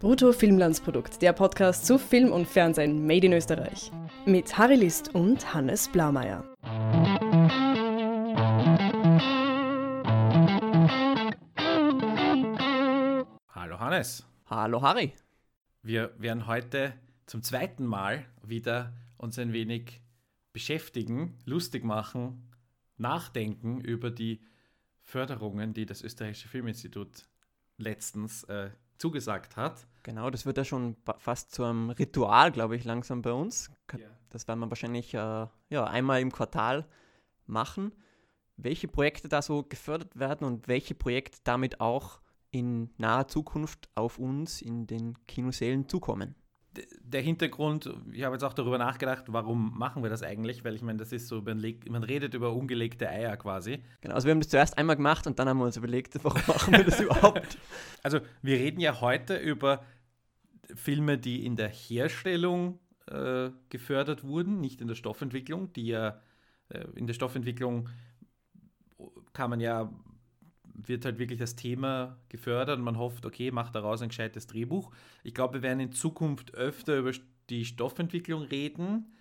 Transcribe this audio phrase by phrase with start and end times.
[0.00, 3.90] Brutto Filmlandsprodukt, der Podcast zu Film und Fernsehen made in Österreich.
[4.26, 6.44] Mit Harry List und Hannes Blaumeier.
[13.48, 14.26] Hallo Hannes.
[14.46, 15.14] Hallo Harry.
[15.82, 16.92] Wir werden heute
[17.26, 20.02] zum zweiten Mal wieder uns ein wenig
[20.52, 22.50] beschäftigen, lustig machen,
[22.96, 24.42] nachdenken über die
[25.02, 27.26] Förderungen, die das Österreichische Filminstitut
[27.78, 29.86] letztens äh, zugesagt hat.
[30.02, 33.70] Genau, das wird ja schon fast zu einem Ritual, glaube ich, langsam bei uns.
[34.30, 36.86] Das werden wir wahrscheinlich äh, ja, einmal im Quartal
[37.46, 37.92] machen.
[38.56, 42.20] Welche Projekte da so gefördert werden und welche Projekte damit auch
[42.50, 46.36] in naher Zukunft auf uns in den Kinosälen zukommen
[47.02, 50.64] der Hintergrund, ich habe jetzt auch darüber nachgedacht, warum machen wir das eigentlich?
[50.64, 53.82] Weil ich meine, das ist so, man, man, redet über ungelegte Eier quasi.
[54.00, 56.42] Genau, also wir haben das zuerst einmal gemacht und dann haben wir uns überlegt, warum
[56.46, 57.58] machen wir das überhaupt?
[58.02, 59.82] Also wir reden ja heute über
[60.74, 66.20] Filme, die in der Herstellung äh, gefördert wurden, nicht in der Stoffentwicklung, die ja
[66.68, 67.88] äh, in der Stoffentwicklung
[69.32, 69.90] kann man ja
[70.74, 74.90] wird halt wirklich das Thema gefördert und man hofft, okay, macht daraus ein gescheites Drehbuch.
[75.22, 77.12] Ich glaube, wir werden in Zukunft öfter über
[77.48, 79.14] die Stoffentwicklung reden.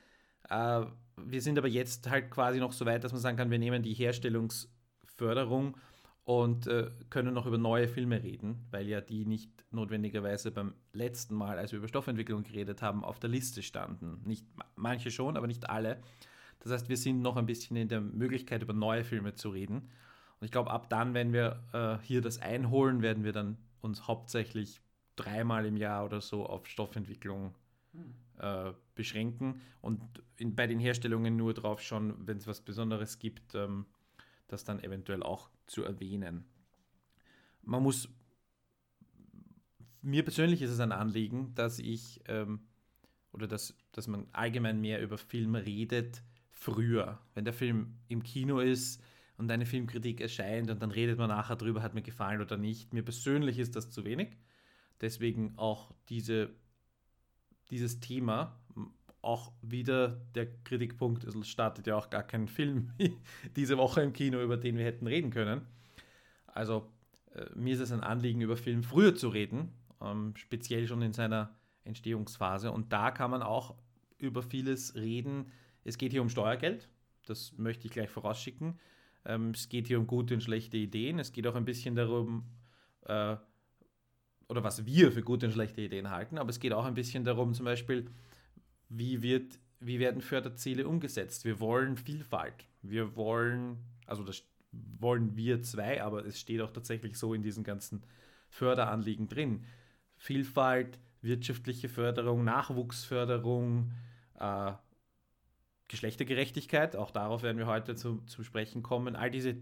[0.49, 0.85] Äh,
[1.17, 3.83] wir sind aber jetzt halt quasi noch so weit, dass man sagen kann, wir nehmen
[3.83, 5.77] die Herstellungsförderung
[6.25, 11.35] und äh, können noch über neue Filme reden, weil ja die nicht notwendigerweise beim letzten
[11.35, 14.21] Mal, als wir über Stoffentwicklung geredet haben, auf der Liste standen.
[14.25, 16.01] Nicht manche schon, aber nicht alle.
[16.61, 19.89] Das heißt, wir sind noch ein bisschen in der Möglichkeit, über neue Filme zu reden.
[20.43, 24.09] Und ich glaube, ab dann, wenn wir äh, hier das einholen, werden wir dann uns
[24.09, 24.81] hauptsächlich
[25.15, 27.55] dreimal im Jahr oder so auf Stoffentwicklung
[28.39, 30.01] äh, beschränken und
[30.35, 33.85] in, bei den Herstellungen nur drauf schauen, wenn es was Besonderes gibt, ähm,
[34.49, 36.43] das dann eventuell auch zu erwähnen.
[37.61, 38.09] Man muss,
[40.01, 42.67] mir persönlich ist es ein Anliegen, dass ich ähm,
[43.31, 46.21] oder dass, dass man allgemein mehr über Filme redet
[46.51, 47.21] früher.
[47.33, 49.01] Wenn der Film im Kino ist,
[49.43, 52.93] und eine Filmkritik erscheint und dann redet man nachher drüber, hat mir gefallen oder nicht.
[52.93, 54.37] Mir persönlich ist das zu wenig.
[55.01, 56.49] Deswegen auch diese,
[57.69, 58.57] dieses Thema,
[59.21, 62.91] auch wieder der Kritikpunkt, es startet ja auch gar kein Film
[63.55, 65.67] diese Woche im Kino, über den wir hätten reden können.
[66.47, 66.89] Also
[67.33, 71.13] äh, mir ist es ein Anliegen, über Film früher zu reden, ähm, speziell schon in
[71.13, 72.71] seiner Entstehungsphase.
[72.71, 73.75] Und da kann man auch
[74.17, 75.51] über vieles reden.
[75.83, 76.87] Es geht hier um Steuergeld,
[77.25, 78.79] das möchte ich gleich vorausschicken.
[79.25, 81.19] Ähm, es geht hier um gute und schlechte Ideen.
[81.19, 82.43] Es geht auch ein bisschen darum,
[83.05, 83.35] äh,
[84.49, 87.23] oder was wir für gute und schlechte Ideen halten, aber es geht auch ein bisschen
[87.23, 88.09] darum, zum Beispiel,
[88.89, 91.45] wie, wird, wie werden Förderziele umgesetzt.
[91.45, 92.65] Wir wollen Vielfalt.
[92.81, 97.63] Wir wollen, also das wollen wir zwei, aber es steht auch tatsächlich so in diesen
[97.63, 98.03] ganzen
[98.49, 99.63] Förderanliegen drin.
[100.17, 103.91] Vielfalt, wirtschaftliche Förderung, Nachwuchsförderung,
[104.39, 104.73] äh,
[105.93, 109.15] Geschlechtergerechtigkeit, auch darauf werden wir heute zu, zu sprechen kommen.
[109.15, 109.57] All diese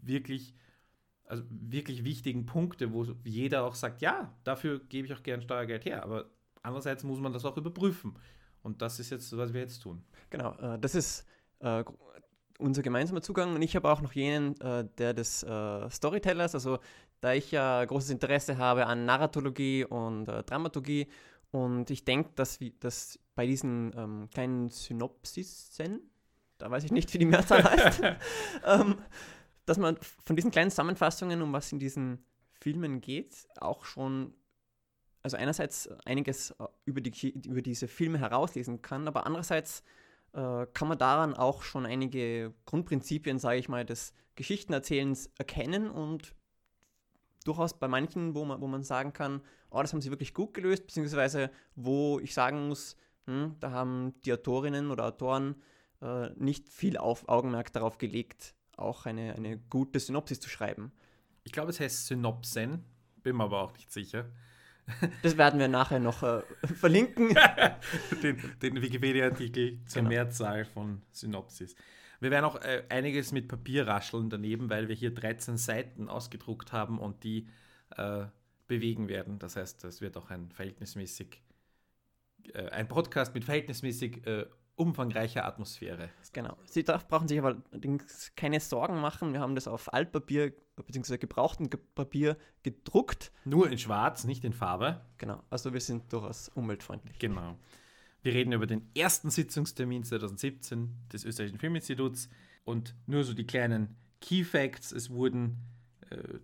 [0.00, 0.54] wirklich,
[1.24, 5.84] also wirklich wichtigen Punkte, wo jeder auch sagt, ja, dafür gebe ich auch gern Steuergeld
[5.84, 6.04] her.
[6.04, 6.26] Aber
[6.62, 8.16] andererseits muss man das auch überprüfen.
[8.62, 10.04] Und das ist jetzt, was wir jetzt tun.
[10.30, 11.26] Genau, äh, das ist
[11.58, 11.82] äh,
[12.60, 13.52] unser gemeinsamer Zugang.
[13.56, 16.78] Und ich habe auch noch jenen, äh, der des äh, Storytellers, also
[17.20, 21.08] da ich ja großes Interesse habe an Narratologie und äh, Dramaturgie
[21.56, 26.00] und ich denke, dass, dass bei diesen ähm, kleinen Synopsisen,
[26.58, 28.02] da weiß ich nicht, wie die Mehrzahl heißt,
[28.66, 28.98] ähm,
[29.64, 32.22] dass man von diesen kleinen Zusammenfassungen, um was in diesen
[32.52, 34.34] Filmen geht, auch schon,
[35.22, 39.82] also einerseits einiges äh, über, die, über diese Filme herauslesen kann, aber andererseits
[40.34, 46.34] äh, kann man daran auch schon einige Grundprinzipien, sage ich mal, des Geschichtenerzählens erkennen und
[47.44, 49.40] durchaus bei manchen, wo man, wo man sagen kann,
[49.70, 52.96] oh, das haben sie wirklich gut gelöst, beziehungsweise wo ich sagen muss,
[53.26, 55.56] hm, da haben die Autorinnen oder Autoren
[56.02, 60.92] äh, nicht viel auf Augenmerk darauf gelegt, auch eine, eine gute Synopsis zu schreiben.
[61.44, 62.84] Ich glaube, es heißt Synopsen,
[63.22, 64.26] bin mir aber auch nicht sicher.
[65.22, 66.42] Das werden wir nachher noch äh,
[66.76, 67.36] verlinken.
[68.22, 70.10] den, den Wikipedia-Artikel zur genau.
[70.10, 71.74] Mehrzahl von Synopsis.
[72.20, 76.72] Wir werden auch äh, einiges mit Papier rascheln daneben, weil wir hier 13 Seiten ausgedruckt
[76.72, 77.48] haben und die
[77.96, 78.26] äh,
[78.66, 79.38] bewegen werden.
[79.38, 81.42] Das heißt, es wird auch ein verhältnismäßig,
[82.54, 84.46] äh, ein Podcast mit verhältnismäßig äh,
[84.76, 86.10] umfangreicher Atmosphäre.
[86.32, 86.56] Genau.
[86.66, 87.62] Sie darf, brauchen sich aber
[88.36, 89.32] keine Sorgen machen.
[89.32, 91.16] Wir haben das auf Altpapier bzw.
[91.16, 93.32] gebrauchten Papier gedruckt.
[93.44, 95.00] Nur in Schwarz, nicht in Farbe.
[95.18, 95.42] Genau.
[95.48, 97.18] Also wir sind durchaus umweltfreundlich.
[97.18, 97.56] Genau.
[98.22, 102.28] Wir reden über den ersten Sitzungstermin 2017 des Österreichischen Filminstituts
[102.64, 104.92] und nur so die kleinen Key Facts.
[104.92, 105.56] Es wurden
[106.10, 106.38] äh,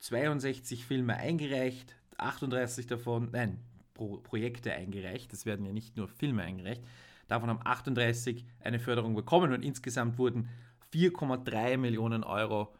[0.00, 3.58] 62 Filme eingereicht, 38 davon, nein,
[3.94, 5.32] Pro Projekte eingereicht.
[5.32, 6.82] Es werden ja nicht nur Filme eingereicht.
[7.28, 10.48] Davon haben 38 eine Förderung bekommen und insgesamt wurden
[10.92, 12.74] 4,3 Millionen Euro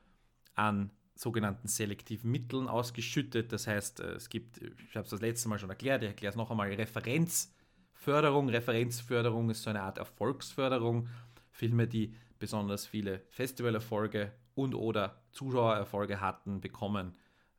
[0.54, 3.52] an sogenannten selektiven Mitteln ausgeschüttet.
[3.52, 6.30] Das heißt, äh, es gibt, ich habe es das letzte Mal schon erklärt, ich erkläre
[6.30, 8.48] es noch einmal, Referenzförderung.
[8.48, 11.08] Referenzförderung ist so eine Art Erfolgsförderung.
[11.50, 17.16] Filme, die besonders viele Festivalerfolge und oder Zuschauererfolge hatten, bekommen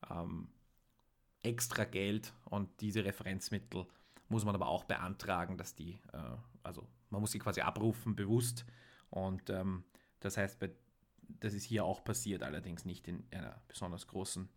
[0.10, 0.50] ähm,
[1.44, 3.86] extra Geld und diese Referenzmittel
[4.30, 6.18] muss man aber auch beantragen, dass die, äh,
[6.64, 8.66] also man muss sie quasi abrufen, bewusst.
[9.10, 9.84] Und ähm,
[10.22, 10.72] das heißt, bei,
[11.40, 14.48] das ist hier auch passiert, allerdings nicht in einer besonders großen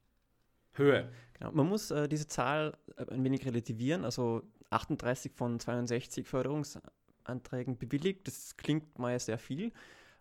[0.72, 1.10] Höhe.
[1.34, 1.52] Genau.
[1.52, 8.26] Man muss äh, diese Zahl äh, ein wenig relativieren, also 38 von 62 Förderungsanträgen bewilligt,
[8.26, 9.72] das klingt mal sehr viel.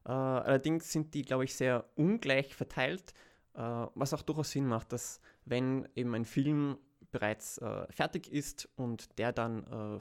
[0.05, 3.13] Äh, allerdings sind die, glaube ich, sehr ungleich verteilt,
[3.53, 3.59] äh,
[3.95, 6.77] was auch durchaus Sinn macht, dass wenn eben ein Film
[7.11, 9.99] bereits äh, fertig ist und der dann äh,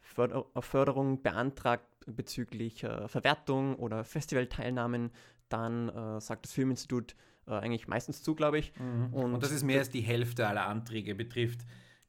[0.00, 5.10] Förder Förderung beantragt bezüglich äh, Verwertung oder Festivalteilnahmen,
[5.48, 7.16] dann äh, sagt das Filminstitut
[7.48, 8.72] eigentlich meistens zu, glaube ich.
[8.76, 9.14] Mhm.
[9.14, 11.60] Und, und, das ist mehr als die Hälfte aller Anträge, betrifft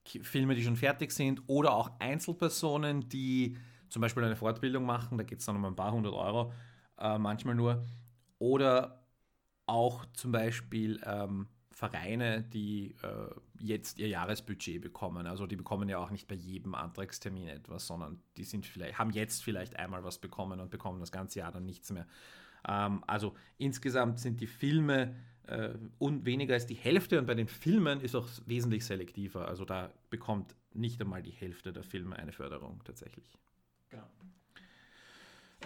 [0.03, 3.55] Filme, die schon fertig sind oder auch Einzelpersonen, die
[3.89, 6.51] zum Beispiel eine Fortbildung machen, da geht es dann um ein paar hundert Euro,
[6.99, 7.85] äh, manchmal nur.
[8.39, 9.03] Oder
[9.65, 11.47] auch zum Beispiel ähm,
[11.77, 13.29] Vereine, die äh,
[13.59, 15.27] jetzt ihr Jahresbudget bekommen.
[15.27, 19.11] Also die bekommen ja auch nicht bei jedem Antragstermin etwas, sondern die sind vielleicht, haben
[19.11, 22.07] jetzt vielleicht einmal was bekommen und bekommen das ganze Jahr dann nichts mehr.
[22.67, 25.69] Ähm, also insgesamt sind die Filme äh,
[25.99, 29.47] und weniger als die Hälfte und bei den Filmen ist auch wesentlich selektiver.
[29.47, 33.37] Also da bekommt nicht einmal die Hälfte der Filme eine Förderung tatsächlich.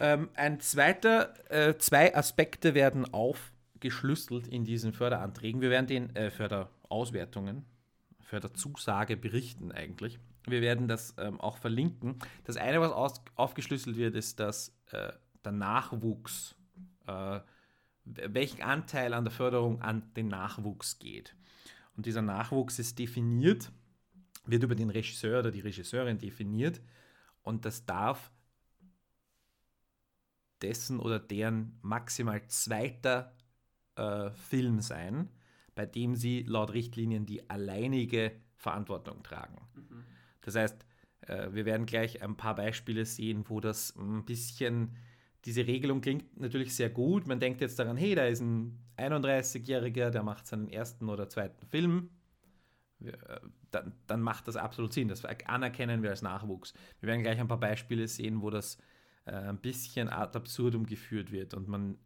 [0.01, 5.62] Ähm, ein zweiter, äh, zwei Aspekte werden auf geschlüsselt in diesen Förderanträgen.
[5.62, 7.65] Wir werden den äh, Förderauswertungen,
[8.19, 10.18] Förderzusage berichten eigentlich.
[10.48, 12.18] Wir werden das ähm, auch verlinken.
[12.45, 15.12] Das eine, was aus, aufgeschlüsselt wird, ist, dass äh,
[15.45, 16.56] der Nachwuchs,
[17.06, 17.39] äh,
[18.03, 21.36] welchen Anteil an der Förderung an den Nachwuchs geht.
[21.95, 23.71] Und dieser Nachwuchs ist definiert,
[24.48, 26.81] wird über den Regisseur oder die Regisseurin definiert
[27.44, 28.31] und das darf
[30.62, 33.36] dessen oder deren maximal zweiter
[33.96, 35.30] äh, Film sein,
[35.75, 39.58] bei dem sie laut Richtlinien die alleinige Verantwortung tragen.
[39.75, 40.04] Mhm.
[40.42, 40.86] Das heißt,
[41.22, 44.96] äh, wir werden gleich ein paar Beispiele sehen, wo das ein bisschen,
[45.46, 47.28] diese Regelung klingt natürlich sehr gut.
[47.28, 51.66] Man denkt jetzt daran, hey, da ist ein 31-Jähriger, der macht seinen ersten oder zweiten
[51.66, 52.10] Film.
[53.04, 53.12] Äh,
[53.72, 55.08] dann, dann, macht das absolut Sinn.
[55.08, 56.74] Das anerkennen wir als Nachwuchs.
[57.00, 58.78] Wir werden gleich ein paar Beispiele sehen, wo das
[59.26, 61.98] äh, ein bisschen ad absurdum geführt wird und man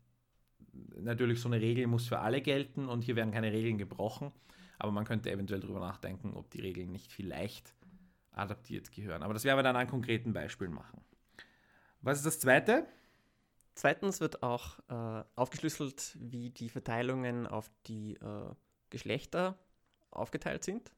[0.98, 4.32] natürlich so eine Regel muss für alle gelten und hier werden keine Regeln gebrochen,
[4.78, 7.74] aber man könnte eventuell darüber nachdenken, ob die Regeln nicht vielleicht
[8.32, 9.24] adaptiert gehören.
[9.24, 11.02] Aber das werden wir dann an konkreten Beispielen machen.
[12.02, 12.86] Was ist das Zweite?
[13.74, 18.54] Zweitens wird auch äh, aufgeschlüsselt, wie die Verteilungen auf die äh,
[18.90, 19.58] Geschlechter
[20.12, 20.92] aufgeteilt sind.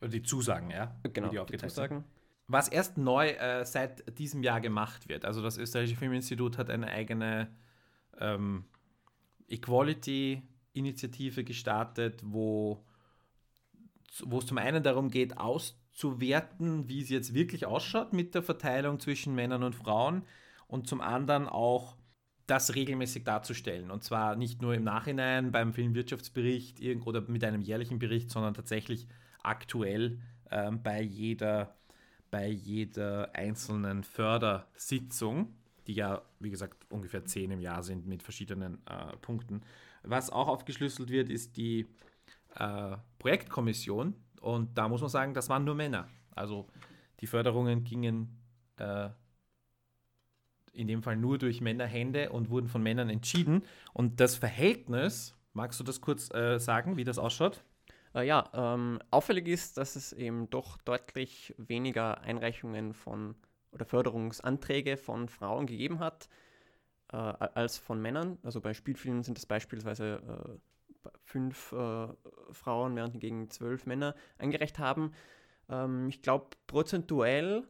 [0.00, 0.98] Oder die Zusagen, ja?
[1.12, 2.00] Genau, die, die Zusagen.
[2.00, 2.21] Sind
[2.52, 5.24] was erst neu äh, seit diesem Jahr gemacht wird.
[5.24, 7.48] Also das österreichische Filminstitut hat eine eigene
[8.20, 8.64] ähm,
[9.48, 12.84] Equality-Initiative gestartet, wo,
[14.24, 19.00] wo es zum einen darum geht, auszuwerten, wie es jetzt wirklich ausschaut mit der Verteilung
[19.00, 20.26] zwischen Männern und Frauen
[20.66, 21.96] und zum anderen auch
[22.46, 23.90] das regelmäßig darzustellen.
[23.90, 29.08] Und zwar nicht nur im Nachhinein beim Filmwirtschaftsbericht oder mit einem jährlichen Bericht, sondern tatsächlich
[29.42, 31.76] aktuell ähm, bei jeder
[32.32, 35.54] bei jeder einzelnen Fördersitzung,
[35.86, 39.60] die ja, wie gesagt, ungefähr zehn im Jahr sind mit verschiedenen äh, Punkten.
[40.02, 41.86] Was auch aufgeschlüsselt wird, ist die
[42.56, 44.14] äh, Projektkommission.
[44.40, 46.08] Und da muss man sagen, das waren nur Männer.
[46.30, 46.68] Also
[47.20, 48.40] die Förderungen gingen
[48.78, 49.10] äh,
[50.72, 53.62] in dem Fall nur durch Männerhände und wurden von Männern entschieden.
[53.92, 57.62] Und das Verhältnis, magst du das kurz äh, sagen, wie das ausschaut?
[58.14, 63.34] Äh, ja, ähm, auffällig ist, dass es eben doch deutlich weniger Einreichungen von
[63.72, 66.28] oder Förderungsanträge von Frauen gegeben hat
[67.12, 68.38] äh, als von Männern.
[68.42, 70.58] Also bei Spielfilmen sind es beispielsweise
[71.04, 72.08] äh, fünf äh,
[72.50, 75.12] Frauen, während hingegen zwölf Männer eingereicht haben.
[75.68, 77.66] Ähm, ich glaube, prozentuell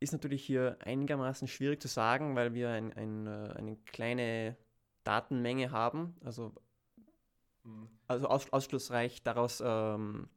[0.00, 4.56] ist natürlich hier einigermaßen schwierig zu sagen, weil wir ein, ein, äh, eine kleine
[5.04, 6.16] Datenmenge haben.
[6.24, 6.54] Also.
[8.08, 10.28] Also aus, ausschlussreich daraus ähm,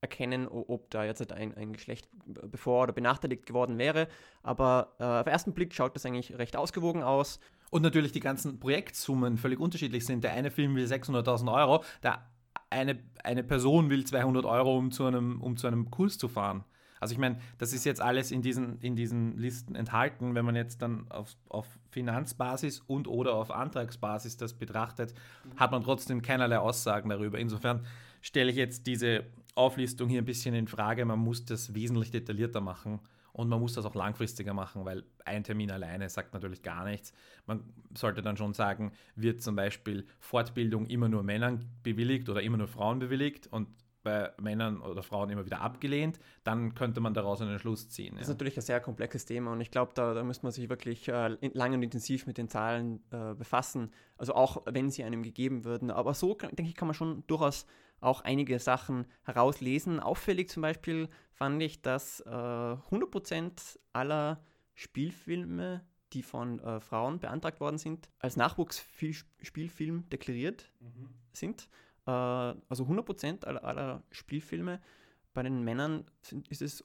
[0.00, 4.08] erkennen, ob da jetzt ein, ein Geschlecht bevor oder benachteiligt geworden wäre.
[4.42, 7.38] Aber äh, auf den ersten Blick schaut das eigentlich recht ausgewogen aus.
[7.70, 10.24] Und natürlich die ganzen Projektsummen völlig unterschiedlich sind.
[10.24, 12.26] Der eine Film will 600.000 Euro, der
[12.68, 16.64] eine, eine Person will 200 Euro, um zu einem, um zu einem Kurs zu fahren.
[17.02, 20.36] Also ich meine, das ist jetzt alles in diesen, in diesen Listen enthalten.
[20.36, 25.12] Wenn man jetzt dann auf, auf Finanzbasis und oder auf Antragsbasis das betrachtet,
[25.56, 27.40] hat man trotzdem keinerlei Aussagen darüber.
[27.40, 27.84] Insofern
[28.20, 29.24] stelle ich jetzt diese
[29.56, 31.04] Auflistung hier ein bisschen in Frage.
[31.04, 33.00] Man muss das wesentlich detaillierter machen
[33.32, 37.12] und man muss das auch langfristiger machen, weil ein Termin alleine sagt natürlich gar nichts.
[37.46, 37.64] Man
[37.96, 42.68] sollte dann schon sagen, wird zum Beispiel Fortbildung immer nur Männern bewilligt oder immer nur
[42.68, 43.66] Frauen bewilligt und
[44.02, 48.14] bei Männern oder Frauen immer wieder abgelehnt, dann könnte man daraus einen Schluss ziehen.
[48.14, 50.68] Das ist natürlich ein sehr komplexes Thema und ich glaube, da, da müsste man sich
[50.68, 53.92] wirklich äh, lang und intensiv mit den Zahlen äh, befassen.
[54.16, 55.90] Also auch wenn sie einem gegeben würden.
[55.90, 57.66] Aber so, denke ich, kann man schon durchaus
[58.00, 60.00] auch einige Sachen herauslesen.
[60.00, 64.42] Auffällig zum Beispiel fand ich, dass äh, 100% aller
[64.74, 71.08] Spielfilme, die von äh, Frauen beantragt worden sind, als Nachwuchsspielfilm deklariert mhm.
[71.32, 71.68] sind.
[72.06, 74.80] Äh, also 100% aller, aller Spielfilme.
[75.34, 76.84] Bei den Männern sind, ist es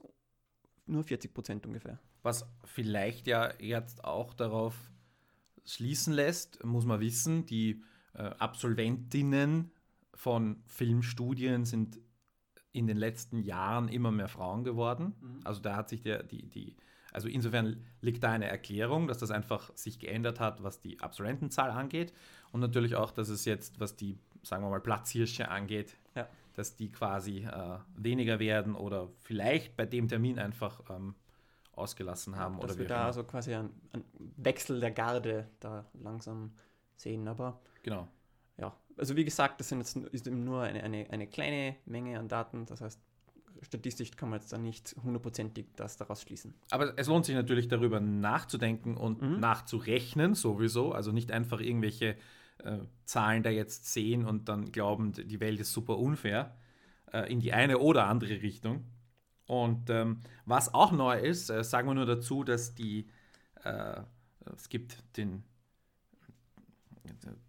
[0.86, 2.00] nur 40% ungefähr.
[2.24, 4.76] Was vielleicht ja jetzt auch darauf
[5.66, 7.84] schließen lässt, muss man wissen, die
[8.14, 9.72] äh, Absolventinnen
[10.14, 12.00] von Filmstudien sind
[12.72, 15.16] in den letzten Jahren immer mehr Frauen geworden.
[15.20, 15.40] Mhm.
[15.44, 16.76] Also da hat sich der, die, die,
[17.12, 21.72] also insofern liegt da eine Erklärung, dass das einfach sich geändert hat, was die Absolventenzahl
[21.72, 22.14] angeht.
[22.52, 26.28] Und natürlich auch, dass es jetzt, was die sagen wir mal, Platzhirsche angeht, ja.
[26.56, 31.16] dass die quasi äh, weniger werden oder vielleicht bei dem Termin einfach ähm,
[31.74, 32.56] ausgelassen haben.
[32.56, 34.04] Ja, dass oder wir da also quasi einen, einen,
[34.38, 36.52] Wechsel der Garde da langsam
[36.96, 38.08] sehen, aber genau.
[38.58, 42.18] Ja, also wie gesagt, das sind jetzt, ist eben nur eine, eine, eine kleine Menge
[42.18, 43.00] an Daten, das heißt,
[43.62, 46.54] statistisch kann man jetzt da nicht hundertprozentig das daraus schließen.
[46.72, 49.40] Aber es lohnt sich natürlich darüber nachzudenken und mhm.
[49.40, 52.16] nachzurechnen sowieso, also nicht einfach irgendwelche
[52.64, 56.56] äh, Zahlen da jetzt sehen und dann glauben, die Welt ist super unfair
[57.14, 58.86] äh, in die eine oder andere Richtung.
[59.46, 63.08] Und ähm, was auch neu ist, äh, sagen wir nur dazu, dass die,
[63.64, 64.02] äh,
[64.56, 65.44] es gibt den,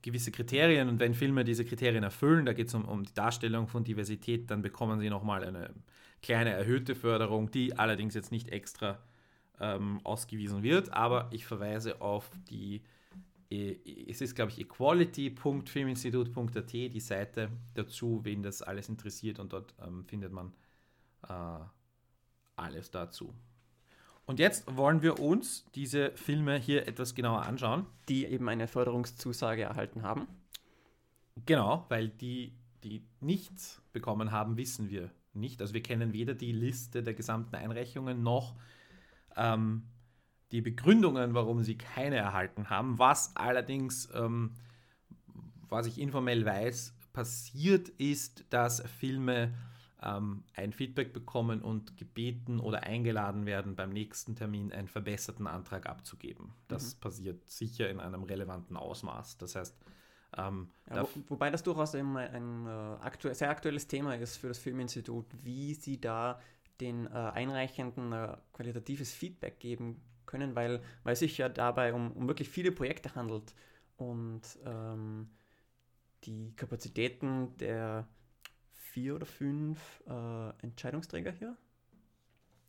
[0.03, 3.69] gewisse Kriterien und wenn Filme diese Kriterien erfüllen, da geht es um, um die Darstellung
[3.69, 5.75] von Diversität, dann bekommen sie nochmal eine
[6.23, 8.99] kleine erhöhte Förderung, die allerdings jetzt nicht extra
[9.61, 12.83] ähm, ausgewiesen wird, aber ich verweise auf die
[13.51, 20.05] es ist, glaube ich, equality.filminstitut.at, die Seite dazu, wen das alles interessiert und dort ähm,
[20.05, 20.53] findet man
[21.27, 21.61] äh,
[22.57, 23.33] alles dazu.
[24.27, 27.87] Und jetzt wollen wir uns diese Filme hier etwas genauer anschauen.
[28.11, 30.29] Die eben eine Förderungszusage erhalten haben.
[31.47, 32.53] Genau, weil die,
[32.85, 35.63] die nichts bekommen haben, wissen wir nicht.
[35.63, 38.55] Also wir kennen weder die Liste der gesamten Einreichungen noch
[39.35, 39.85] ähm,
[40.53, 42.99] die Begründungen, warum sie keine erhalten haben.
[42.99, 44.55] Was allerdings, ähm,
[45.69, 49.53] was ich informell weiß, passiert ist, dass Filme
[50.03, 55.87] ähm, ein Feedback bekommen und gebeten oder eingeladen werden, beim nächsten Termin einen verbesserten Antrag
[55.87, 56.55] abzugeben.
[56.69, 57.01] Das mhm.
[57.01, 59.39] passiert sicher in einem relevanten Ausmaß.
[59.39, 59.77] Das heißt,
[60.37, 64.49] ähm, ja, wo, wobei das durchaus ein, ein äh, aktu sehr aktuelles Thema ist für
[64.49, 66.41] das Filminstitut, wie sie da
[66.81, 72.13] den äh, Einreichenden äh, qualitatives Feedback geben können, weil, weil es sich ja dabei um,
[72.13, 73.55] um wirklich viele Projekte handelt
[73.97, 75.31] und ähm,
[76.25, 78.07] die Kapazitäten der
[78.75, 81.57] vier oder fünf äh, Entscheidungsträger hier.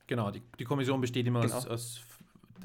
[0.08, 1.56] Genau, die, die Kommission besteht immer genau.
[1.56, 2.02] aus, aus,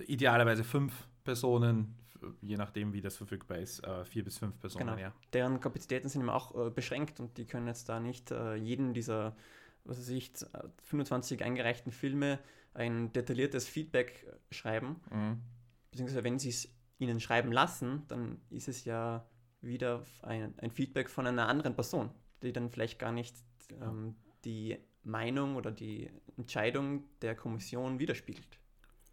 [0.07, 1.95] idealerweise fünf Personen,
[2.41, 4.87] je nachdem, wie das verfügbar ist, äh, vier bis fünf Personen.
[4.87, 4.99] Genau.
[4.99, 5.13] Ja.
[5.33, 8.95] Deren Kapazitäten sind immer auch äh, beschränkt und die können jetzt da nicht äh, jeden
[8.95, 9.37] dieser,
[9.85, 10.33] was weiß ich,
[10.85, 12.39] 25 eingereichten Filme
[12.73, 15.01] ein detailliertes Feedback schreiben.
[15.11, 15.41] Mhm.
[15.91, 19.27] Beziehungsweise wenn sie es ihnen schreiben lassen, dann ist es ja
[19.61, 22.11] wieder ein, ein Feedback von einer anderen Person,
[22.43, 23.37] die dann vielleicht gar nicht
[23.81, 28.59] ähm, die Meinung oder die Entscheidung der Kommission widerspiegelt.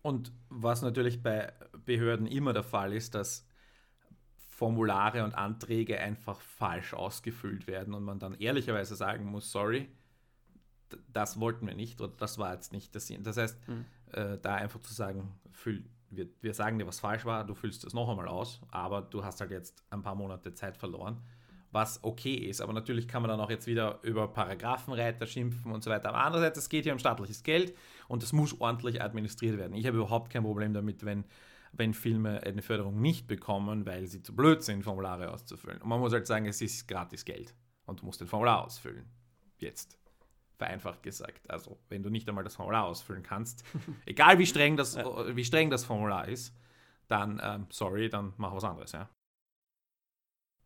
[0.02, 1.54] Und was natürlich bei
[1.86, 3.48] Behörden immer der Fall ist, dass
[4.48, 9.90] Formulare und Anträge einfach falsch ausgefüllt werden und man dann ehrlicherweise sagen muss, sorry,
[11.12, 13.24] das wollten wir nicht oder das war jetzt nicht der Sinn.
[13.24, 13.86] Das heißt, mhm.
[14.12, 17.84] äh, da einfach zu sagen, füll, wir, wir sagen dir, was falsch war, du füllst
[17.84, 21.22] es noch einmal aus, aber du hast halt jetzt ein paar Monate Zeit verloren,
[21.72, 22.62] was okay ist.
[22.62, 26.10] Aber natürlich kann man dann auch jetzt wieder über Paragraphenreiter schimpfen und so weiter.
[26.10, 27.74] Aber andererseits, es geht hier um staatliches Geld
[28.08, 29.74] und es muss ordentlich administriert werden.
[29.76, 31.24] Ich habe überhaupt kein Problem damit, wenn,
[31.72, 35.82] wenn Filme eine Förderung nicht bekommen, weil sie zu blöd sind, Formulare auszufüllen.
[35.82, 37.56] Und man muss halt sagen, es ist gratis Geld
[37.86, 39.06] und du musst ein Formular ausfüllen.
[39.58, 39.98] Jetzt
[40.62, 41.50] vereinfacht gesagt.
[41.50, 43.66] Also, wenn du nicht einmal das Formular ausfüllen kannst,
[44.06, 46.56] egal wie streng das, wie streng das Formular ist,
[47.08, 49.10] dann, ähm, sorry, dann mach was anderes, ja.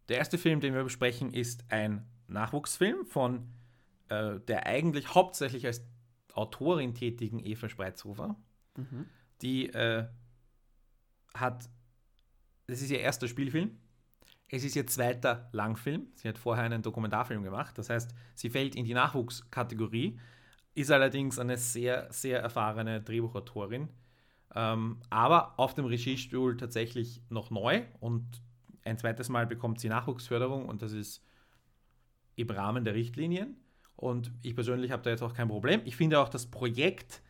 [0.10, 3.48] Der erste Film, den wir besprechen, ist ein Nachwuchsfilm von
[4.10, 5.82] äh, der eigentlich hauptsächlich als
[6.34, 8.36] Autorin tätigen Eva Spreizhofer.
[8.76, 9.06] Mhm.
[9.42, 10.08] Die äh,
[11.34, 11.70] hat,
[12.68, 13.78] das ist ihr erster Spielfilm.
[14.48, 16.08] Es ist ihr zweiter Langfilm.
[16.16, 17.78] Sie hat vorher einen Dokumentarfilm gemacht.
[17.78, 20.20] Das heißt, sie fällt in die Nachwuchskategorie,
[20.76, 23.90] ist allerdings eine sehr, sehr erfahrene Drehbuchautorin.
[24.54, 28.26] Ähm, aber auf dem Regiestuhl tatsächlich noch neu und
[28.84, 31.24] ein zweites Mal bekommt sie Nachwuchsförderung und das ist
[32.36, 33.58] im Rahmen der Richtlinien.
[33.96, 35.82] Und ich persönlich habe da jetzt auch kein Problem.
[35.86, 37.22] Ich finde auch das Projekt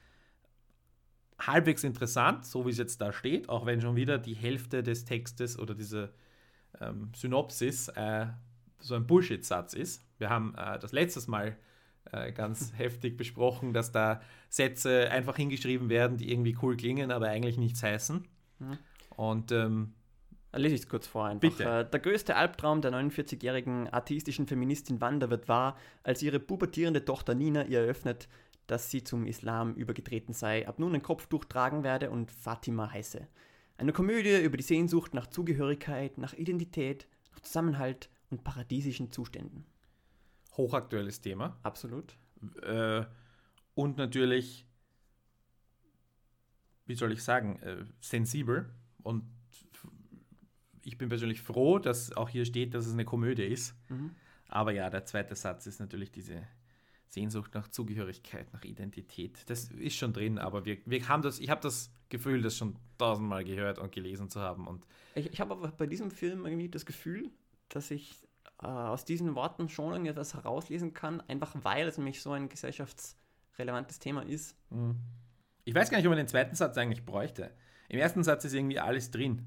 [1.39, 5.05] halbwegs interessant, so wie es jetzt da steht, auch wenn schon wieder die Hälfte des
[5.05, 6.13] Textes oder diese
[6.81, 8.27] ähm, Synopsis äh,
[8.79, 10.03] so ein Bullshit-Satz ist.
[10.17, 11.57] Wir haben äh, das letztes Mal
[12.11, 17.29] äh, ganz heftig besprochen, dass da Sätze einfach hingeschrieben werden, die irgendwie cool klingen, aber
[17.29, 18.25] eigentlich nichts heißen.
[18.59, 18.77] Mhm.
[19.15, 19.93] Und ähm,
[20.57, 21.41] Lese ich es kurz vor einfach.
[21.41, 21.63] Bitte.
[21.63, 27.35] Äh, Der größte Albtraum der 49-jährigen atheistischen Feministin Wanda wird wahr, als ihre pubertierende Tochter
[27.35, 28.29] Nina ihr eröffnet,
[28.67, 33.27] dass sie zum Islam übergetreten sei, ab nun ein Kopftuch tragen werde und Fatima heiße.
[33.77, 39.65] Eine Komödie über die Sehnsucht nach Zugehörigkeit, nach Identität, nach Zusammenhalt und paradiesischen Zuständen.
[40.57, 41.59] hochaktuelles Thema.
[41.63, 42.17] Absolut.
[42.61, 43.03] Äh,
[43.73, 44.65] und natürlich,
[46.85, 48.69] wie soll ich sagen, äh, sensibel.
[49.03, 49.23] Und
[50.83, 53.75] ich bin persönlich froh, dass auch hier steht, dass es eine Komödie ist.
[53.89, 54.15] Mhm.
[54.47, 56.47] Aber ja, der zweite Satz ist natürlich diese
[57.09, 59.49] Sehnsucht nach Zugehörigkeit, nach Identität.
[59.49, 62.75] Das ist schon drin, aber wir, wir haben das, ich habe das Gefühl, das schon
[62.97, 64.67] tausendmal gehört und gelesen zu haben.
[64.67, 64.85] Und
[65.15, 67.31] Ich, ich habe aber bei diesem Film irgendwie das Gefühl,
[67.69, 68.15] dass ich
[68.61, 73.99] äh, aus diesen Worten schon irgendetwas herauslesen kann, einfach weil es nämlich so ein gesellschaftsrelevantes
[73.99, 74.55] Thema ist.
[74.69, 74.95] mh.
[75.63, 77.51] ich weiß gar nicht, ob man den zweiten Satz eigentlich bräuchte.
[77.89, 79.45] Im ersten Satz ist irgendwie alles drin.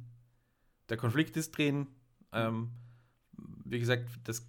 [0.88, 1.88] Der Konflikt ist drin.
[2.32, 2.70] Ähm,
[3.64, 4.46] wie gesagt, das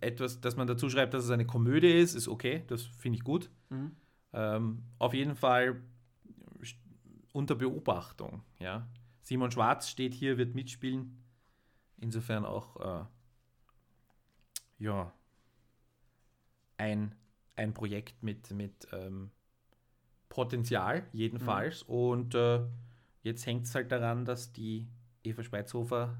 [0.00, 2.64] etwas, dass man dazu schreibt, dass es eine Komödie ist, ist okay.
[2.68, 3.50] Das finde ich gut.
[3.70, 3.96] Mhm.
[4.32, 5.82] Ähm, auf jeden Fall
[7.32, 8.42] unter Beobachtung.
[8.58, 8.86] Ja.
[9.22, 11.22] Simon Schwarz steht hier, wird mitspielen.
[11.98, 13.04] Insofern auch äh,
[14.78, 15.12] ja,
[16.76, 17.14] ein,
[17.56, 19.30] ein Projekt mit, mit ähm,
[20.28, 21.82] Potenzial, jedenfalls.
[21.82, 22.60] Und äh,
[23.22, 24.88] jetzt hängt es halt daran, dass die
[25.22, 26.18] Eva Spreizhofer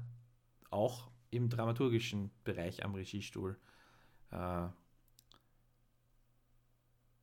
[0.69, 3.57] auch im dramaturgischen Bereich am Regiestuhl
[4.31, 4.67] äh,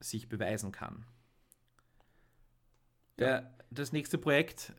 [0.01, 1.05] sich beweisen kann.
[3.19, 4.73] Der, das nächste Projekt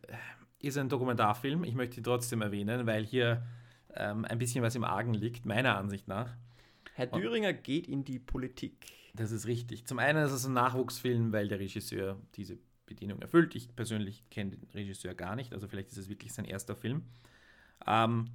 [0.59, 1.63] ist ein Dokumentarfilm.
[1.63, 3.45] Ich möchte ihn trotzdem erwähnen, weil hier
[3.93, 6.35] ähm, ein bisschen was im Argen liegt, meiner Ansicht nach.
[6.93, 8.87] Herr Und- Düringer geht in die Politik.
[9.13, 9.85] Das ist richtig.
[9.85, 13.55] Zum einen ist es ein Nachwuchsfilm, weil der Regisseur diese Bedienung erfüllt.
[13.55, 17.03] Ich persönlich kenne den Regisseur gar nicht, also vielleicht ist es wirklich sein erster Film.
[17.85, 18.29] Ähm,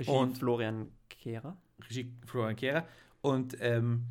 [0.00, 1.56] Regie Und- Florian Kehrer.
[1.88, 2.86] Regie Florian Kehrer.
[3.20, 4.06] Und ähm,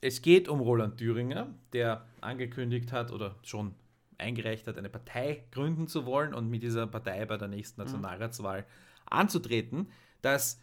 [0.00, 3.74] es geht um Roland Thüringer, der angekündigt hat oder schon
[4.18, 8.66] eingereicht hat, eine Partei gründen zu wollen und mit dieser Partei bei der nächsten Nationalratswahl
[9.06, 9.88] anzutreten.
[10.20, 10.60] Das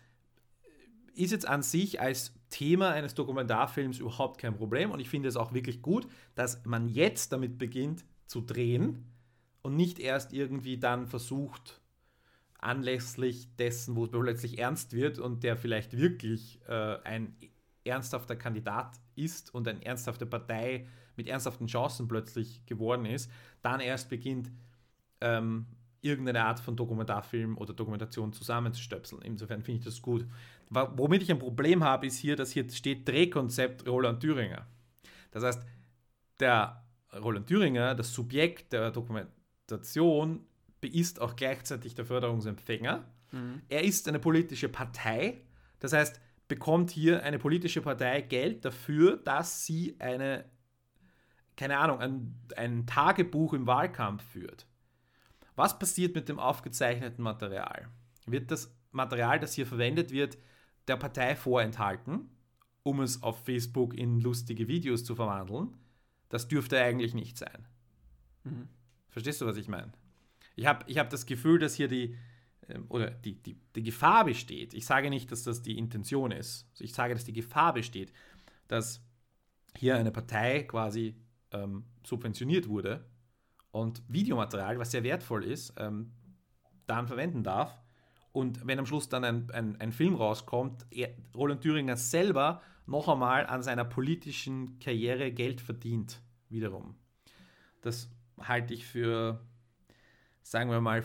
[1.15, 5.35] ist jetzt an sich als Thema eines Dokumentarfilms überhaupt kein Problem und ich finde es
[5.35, 9.05] auch wirklich gut, dass man jetzt damit beginnt zu drehen
[9.61, 11.78] und nicht erst irgendwie dann versucht,
[12.59, 17.35] anlässlich dessen, wo es plötzlich ernst wird und der vielleicht wirklich äh, ein
[17.83, 24.09] ernsthafter Kandidat ist und eine ernsthafte Partei mit ernsthaften Chancen plötzlich geworden ist, dann erst
[24.09, 24.51] beginnt,
[25.21, 25.65] ähm,
[26.01, 29.21] irgendeine Art von Dokumentarfilm oder Dokumentation zusammenzustöpseln.
[29.21, 30.25] Insofern finde ich das gut.
[30.69, 34.65] Womit ich ein Problem habe, ist hier, dass hier steht Drehkonzept Roland Thüringer.
[35.31, 35.65] Das heißt,
[36.39, 40.45] der Roland Thüringer, das Subjekt der Dokumentation,
[40.87, 43.05] ist auch gleichzeitig der Förderungsempfänger.
[43.31, 43.61] Mhm.
[43.67, 45.41] Er ist eine politische Partei,
[45.79, 50.45] das heißt, bekommt hier eine politische Partei Geld dafür, dass sie eine,
[51.55, 54.65] keine Ahnung, ein, ein Tagebuch im Wahlkampf führt.
[55.55, 57.87] Was passiert mit dem aufgezeichneten Material?
[58.25, 60.37] Wird das Material, das hier verwendet wird,
[60.87, 62.29] der Partei vorenthalten,
[62.83, 65.77] um es auf Facebook in lustige Videos zu verwandeln?
[66.29, 67.67] Das dürfte eigentlich nicht sein.
[68.43, 68.69] Mhm.
[69.09, 69.91] Verstehst du, was ich meine?
[70.59, 72.15] Ich habe ich hab das Gefühl, dass hier die,
[72.67, 74.73] ähm, oder die, die, die Gefahr besteht.
[74.73, 76.67] Ich sage nicht, dass das die Intention ist.
[76.79, 78.13] Ich sage, dass die Gefahr besteht,
[78.67, 79.01] dass
[79.77, 81.15] hier eine Partei quasi
[81.51, 83.05] ähm, subventioniert wurde
[83.71, 86.11] und Videomaterial, was sehr wertvoll ist, ähm,
[86.87, 87.77] dann verwenden darf.
[88.31, 93.07] Und wenn am Schluss dann ein, ein, ein Film rauskommt, er, Roland Thüringer selber noch
[93.07, 96.95] einmal an seiner politischen Karriere Geld verdient, wiederum.
[97.81, 99.39] Das halte ich für,
[100.41, 101.03] sagen wir mal,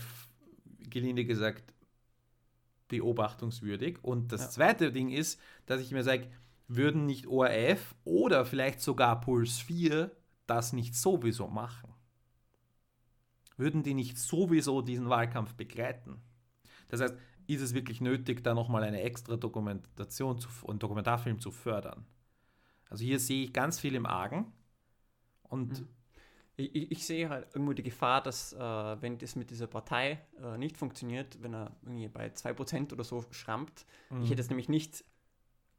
[0.91, 1.73] gelinde gesagt,
[2.89, 3.99] beobachtungswürdig.
[4.03, 4.51] Und das Ja.
[4.51, 6.31] zweite Ding ist, dass ich mir sage,
[6.69, 10.11] würden nicht ORF oder vielleicht sogar Puls 4
[10.47, 11.93] das nicht sowieso machen?
[13.57, 16.21] Würden die nicht sowieso diesen Wahlkampf begleiten?
[16.89, 17.15] Das heißt,
[17.47, 22.07] ist es wirklich nötig, da nochmal eine extra Dokumentation zu, einen Dokumentarfilm zu fördern?
[22.89, 24.53] Also hier sehe ich ganz viel im Argen.
[25.43, 25.89] Und Mhm.
[26.57, 30.21] Ich, ich, ich sehe halt irgendwo die Gefahr, dass äh, wenn das mit dieser Partei
[30.43, 34.23] äh, nicht funktioniert, wenn er irgendwie bei 2% oder so schrammt, Mhm.
[34.23, 35.05] ich hätte jetzt nämlich nicht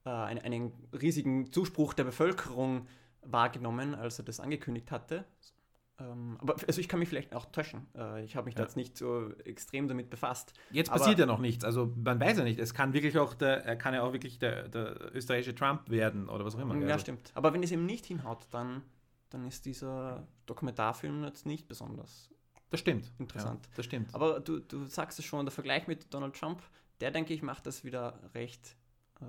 [0.06, 2.88] äh, einen, einen riesigen Zuspruch der Bevölkerung
[3.22, 5.24] wahrgenommen, als er das angekündigt hatte.
[5.98, 7.88] Ähm, aber also ich kann mich vielleicht auch täuschen.
[7.98, 8.66] Äh, ich habe mich da Ja.
[8.66, 10.54] jetzt nicht so extrem damit befasst.
[10.72, 11.64] Jetzt Aber- passiert ja noch nichts.
[11.64, 12.60] Also man weiß ja nicht.
[12.60, 16.28] Es kann wirklich auch der, er kann ja auch wirklich der, der österreichische Trump werden
[16.28, 16.76] oder was auch immer.
[16.76, 17.32] Ja, Also, stimmt.
[17.34, 18.82] Aber wenn es eben nicht hinhaut, dann,
[19.36, 22.30] dann ist dieser Dokumentarfilm jetzt nicht besonders
[22.70, 23.12] Das stimmt.
[23.20, 23.66] Interessant.
[23.66, 24.16] Ja, das stimmt.
[24.16, 26.62] Aber du, du sagst es schon, der Vergleich mit Donald Trump,
[27.02, 28.76] der denke ich macht das wieder recht
[29.22, 29.26] äh,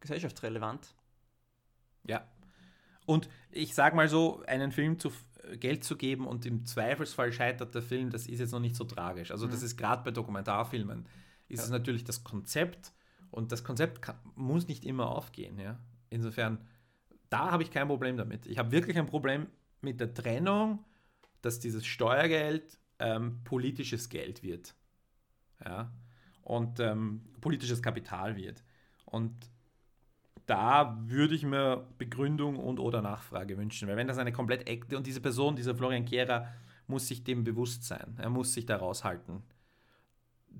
[0.00, 0.94] gesellschaftsrelevant.
[2.06, 2.26] Ja.
[3.06, 7.32] Und ich sag mal so, einen Film zu äh, Geld zu geben und im Zweifelsfall
[7.32, 9.30] scheitert der Film, das ist jetzt noch nicht so tragisch.
[9.30, 9.66] Also das Mhm.
[9.66, 11.06] ist gerade bei Dokumentarfilmen,
[11.48, 11.64] ist Ja.
[11.64, 12.92] es natürlich das Konzept
[13.30, 15.58] und das Konzept kann, muss nicht immer aufgehen.
[15.58, 15.78] Ja?
[16.08, 16.66] Insofern,
[17.34, 18.46] da habe ich kein Problem damit.
[18.46, 19.48] Ich habe wirklich ein Problem
[19.80, 20.84] mit der Trennung,
[21.42, 24.76] dass dieses Steuergeld ähm, politisches Geld wird.
[25.64, 25.90] Ja?
[26.42, 28.62] Und ähm, politisches Kapital wird.
[29.06, 29.34] Und
[30.46, 35.04] da würde ich mir Begründung und oder Nachfrage wünschen, weil wenn das eine komplett und
[35.04, 36.46] diese Person, dieser Florian Kehrer,
[36.86, 38.16] muss sich dem bewusst sein.
[38.18, 39.42] Er muss sich da raushalten.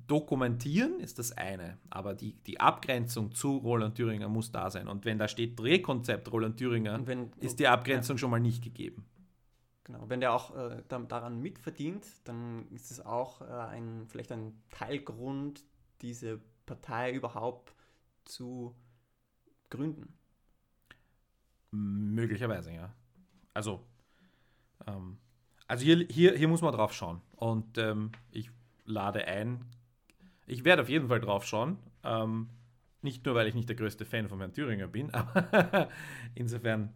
[0.07, 4.88] Dokumentieren ist das eine, aber die, die Abgrenzung zu Roland Thüringer muss da sein.
[4.88, 9.07] Und wenn da steht Drehkonzept Roland Thüringer, wenn, ist die Abgrenzung schon mal nicht gegeben.
[9.85, 14.33] genau, wenn der auch äh, da, daran mitverdient, dann ist es auch äh, ein, vielleicht
[14.33, 15.64] ein Teilgrund,
[16.02, 17.74] diese Partei überhaupt
[18.24, 18.74] zu
[19.70, 20.12] gründen.
[21.70, 22.94] Möglicherweise, ja.
[23.52, 23.85] Also,
[24.87, 25.18] ähm,
[25.66, 27.20] also hier, hier, hier muss man drauf schauen.
[27.37, 28.50] Und ähm, ich
[28.85, 29.64] lade ein.
[30.46, 31.78] Ich werde auf jeden Fall drauf schauen.
[32.02, 32.48] Ähm,
[33.02, 35.88] nicht nur, weil ich nicht der größte Fan von Herrn Thüringer bin, aber
[36.35, 36.94] insofern,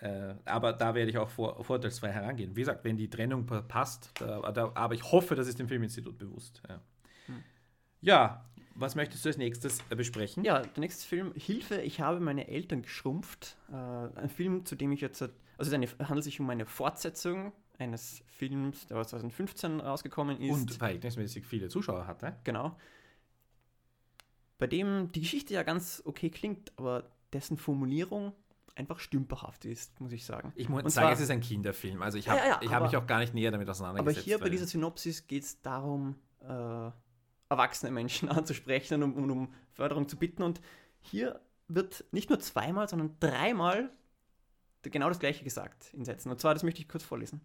[0.00, 2.56] äh, aber da werde ich auch vor, vorteilsfrei herangehen.
[2.56, 5.68] Wie gesagt, wenn die Trennung pa- passt, da, da, aber ich hoffe, das ist dem
[5.68, 6.62] Filminstitut bewusst.
[6.68, 6.80] Ja.
[7.26, 7.44] Hm.
[8.00, 8.44] ja,
[8.74, 10.44] was möchtest du als nächstes äh, besprechen?
[10.44, 13.56] Ja, der nächste Film, Hilfe, ich habe meine Eltern geschrumpft.
[13.70, 18.22] Äh, ein Film, zu dem ich jetzt, also es handelt sich um eine Fortsetzung eines
[18.26, 20.52] Films, der 2015 rausgekommen ist.
[20.52, 22.36] Und verhältnismäßig viele Zuschauer hatte.
[22.44, 22.76] Genau.
[24.58, 28.32] Bei dem die Geschichte ja ganz okay klingt, aber dessen Formulierung
[28.74, 30.52] einfach stümperhaft ist, muss ich sagen.
[30.54, 32.02] Ich muss sagen, es ist ein Kinderfilm.
[32.02, 33.72] Also ich habe ja, ja, ich hab aber- mich auch gar nicht näher damit Aber
[33.72, 34.24] auseinandergesetzt.
[34.24, 36.90] hier bei dieser Synopsis geht es darum, äh,
[37.48, 40.42] erwachsene Menschen anzusprechen und um, um Förderung zu bitten.
[40.42, 40.60] Und
[41.00, 43.90] hier wird nicht nur zweimal, sondern dreimal
[44.90, 46.30] genau das Gleiche gesagt in Sätzen.
[46.30, 47.40] Und zwar, das möchte ich kurz vorlesen.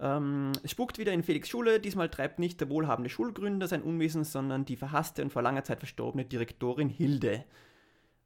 [0.00, 1.78] Ähm, es spukt wieder in Felix Schule.
[1.80, 5.78] Diesmal treibt nicht der wohlhabende Schulgründer sein Unwesen, sondern die verhasste und vor langer Zeit
[5.80, 7.44] verstorbene Direktorin Hilde.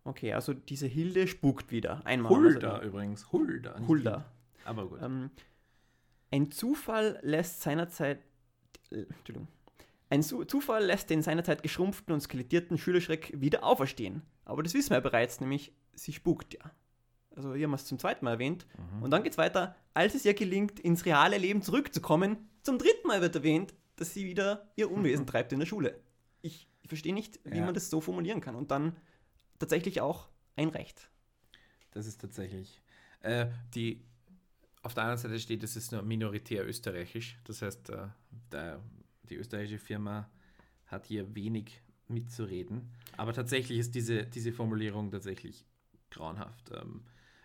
[0.05, 2.05] Okay, also diese Hilde spukt wieder.
[2.05, 2.31] Einmal.
[2.31, 3.33] Hulda Also, übrigens.
[3.33, 3.81] Hulda.
[3.89, 4.25] Hulda.
[4.65, 5.01] Aber gut.
[5.03, 5.31] Ähm,
[6.31, 8.19] ein Zufall lässt seinerzeit.
[8.91, 9.49] Äh, Entschuldigung.
[10.11, 14.23] Ein Su Zufall lässt den seinerzeit geschrumpften und skelettierten Schülerschreck wieder auferstehen.
[14.45, 16.71] Aber das wissen wir ja bereits, nämlich sie spukt ja.
[17.37, 18.67] Also hier haben wir es zum zweiten Mal erwähnt.
[18.97, 19.03] Mhm.
[19.03, 23.07] Und dann geht es weiter, als es ihr gelingt, ins reale Leben zurückzukommen, zum dritten
[23.09, 26.01] Mal wird erwähnt, dass sie wieder ihr Unwesen treibt in der Schule.
[26.43, 27.65] Ich, ich verstehe nicht, wie Ja.
[27.65, 28.97] man das so formulieren kann und dann
[29.59, 31.09] tatsächlich auch einreicht.
[31.93, 32.83] Das ist tatsächlich.
[33.21, 34.03] Äh, die,
[34.83, 37.39] auf der anderen Seite steht, es ist nur minoritär österreichisch.
[37.45, 38.09] Das heißt, äh,
[38.53, 38.81] der,
[39.31, 40.29] die österreichische Firma
[40.87, 42.91] hat hier wenig mitzureden.
[43.17, 45.65] Aber tatsächlich ist diese, diese Formulierung tatsächlich
[46.11, 46.71] grauenhaft.
[46.73, 47.03] Ähm,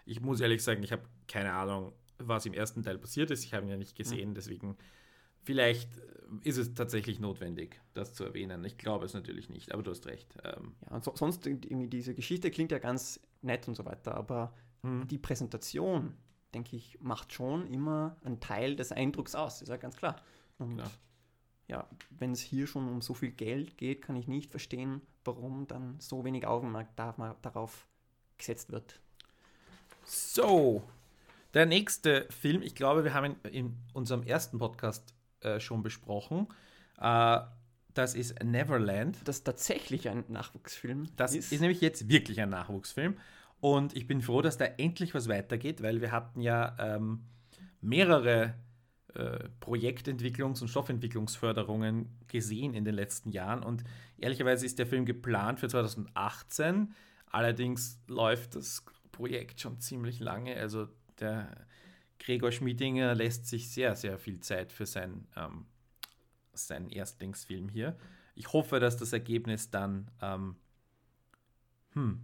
[0.09, 3.43] ich muss ehrlich sagen, ich habe keine Ahnung, was im ersten Teil passiert ist.
[3.43, 4.75] Ich habe ihn ja nicht gesehen, deswegen
[5.43, 6.01] vielleicht äh,
[6.43, 8.63] ist es tatsächlich notwendig, das zu erwähnen.
[8.65, 10.35] Ich glaube es natürlich nicht, aber du hast recht.
[10.43, 14.15] Ähm, Ja, und so, sonst irgendwie diese Geschichte klingt ja ganz nett und so weiter,
[14.15, 15.07] aber hm.
[15.07, 16.15] die Präsentation,
[16.53, 20.21] denke ich, macht schon immer einen Teil des Eindrucks aus, ist ja ganz klar.
[20.57, 20.91] Und Klar.
[21.67, 25.67] ja, wenn es hier schon um so viel Geld geht, kann ich nicht verstehen, warum
[25.67, 27.87] dann so wenig Augenmerk darauf
[28.37, 28.99] gesetzt wird.
[30.11, 30.81] So,
[31.53, 36.47] der nächste Film, ich glaube, wir haben ihn in unserem ersten Podcast äh, schon besprochen.
[36.99, 37.41] Äh,
[37.93, 39.17] das ist Neverland.
[39.25, 43.17] Das tatsächlich ein Nachwuchsfilm Das ist, nämlich jetzt wirklich ein Nachwuchsfilm.
[43.59, 47.25] Und ich bin froh, dass da endlich was weitergeht, weil wir hatten ja ähm,
[47.79, 48.55] mehrere
[49.13, 53.61] äh, Projektentwicklungs- und Stoffentwicklungsförderungen gesehen in den letzten Jahren.
[53.61, 53.83] Und
[54.17, 56.95] ehrlicherweise ist der Film geplant für 2018.
[57.27, 58.83] Allerdings läuft das
[59.19, 60.55] Projekt schon ziemlich lange.
[60.55, 60.87] Also
[61.19, 61.67] der
[62.19, 65.65] Gregor Schmiedinger lässt sich sehr, sehr viel Zeit für sein, ähm,
[66.53, 67.97] seinen Erstlingsfilm hier.
[68.35, 70.55] Ich hoffe, dass das Ergebnis dann ähm,
[71.91, 72.21] hm,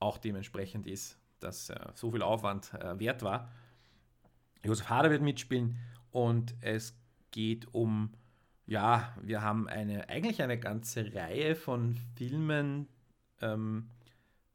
[0.00, 3.50] auch dementsprechend ist, dass äh, so viel Aufwand äh, wert war.
[4.62, 5.78] Josef Hader wird mitspielen
[6.10, 6.94] und es
[7.30, 8.12] geht um,
[8.66, 12.86] ja, wir haben eine, eigentlich eine ganze Reihe von Filmen,
[13.40, 13.88] ähm,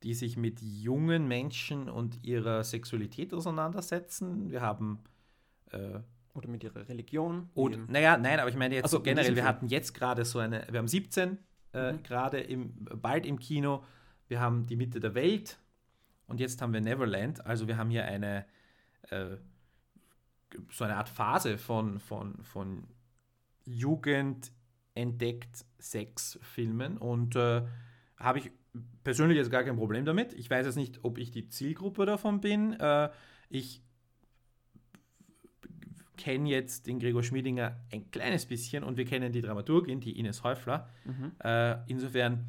[0.04, 4.52] die sich mit jungen Menschen und ihrer Sexualität auseinandersetzen.
[4.52, 5.00] Wir haben
[5.72, 6.00] äh,
[6.34, 7.50] oder mit ihrer Religion.
[7.56, 10.40] Oder, naja, nein, aber ich meine jetzt Also, so generell, wir hatten jetzt gerade so
[10.40, 11.38] eine, wir haben 17
[11.74, 12.04] äh, Mhm.
[12.04, 13.84] gerade im, bald im Kino,
[14.28, 15.60] wir haben die Mitte der Welt
[16.28, 18.46] und jetzt haben wir Neverland, also wir haben hier eine,
[19.10, 19.38] äh,
[20.72, 22.84] so eine Art Phase von, von, von
[23.66, 24.52] Jugend
[24.96, 27.64] entdeckt Sexfilmen und äh,
[28.18, 28.52] habe ich
[29.04, 30.34] persönlich jetzt gar kein Problem damit.
[30.34, 32.74] Ich weiß jetzt nicht, ob ich die Zielgruppe davon bin.
[32.74, 33.10] Äh,
[33.50, 33.82] ich
[36.18, 40.44] kenne jetzt den Gregor Schmiedinger ein kleines bisschen und wir kennen die Dramaturgin, die Ines
[40.44, 40.90] Häufler.
[41.06, 41.32] Mhm.
[41.44, 42.48] Äh, insofern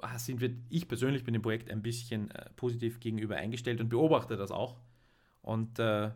[0.00, 3.90] ah, sind wir, ich persönlich bin dem Projekt ein bisschen äh, positiv gegenüber eingestellt und
[3.90, 4.80] beobachte das auch.
[5.42, 6.10] Und äh,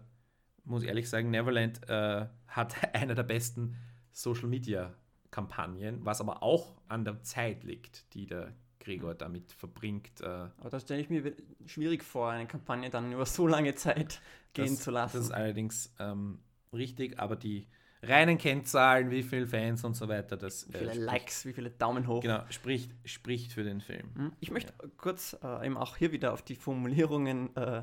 [0.65, 3.77] muss ehrlich sagen, Neverland äh, hat einer der besten
[4.13, 4.95] Social Media
[5.31, 10.21] Kampagnen, was aber auch an der Zeit liegt, die der Gregor damit verbringt.
[10.21, 11.35] Äh, Aber da stelle ich mir
[11.67, 14.21] schwierig vor, eine Kampagne dann über so lange Zeit
[14.55, 15.17] gehen das, zu lassen.
[15.19, 16.39] Das ist allerdings ähm,
[16.73, 17.67] richtig, aber die
[18.03, 21.53] reinen Kennzahlen, wie viele Fans und so weiter, das wie viele äh, spricht- Likes, wie
[21.53, 22.23] viele Daumen hoch.
[22.23, 24.09] Genau, spricht, spricht für den Film.
[24.15, 27.83] Hm, Ich möchte kurz äh, eben auch hier wieder auf die Formulierungen äh,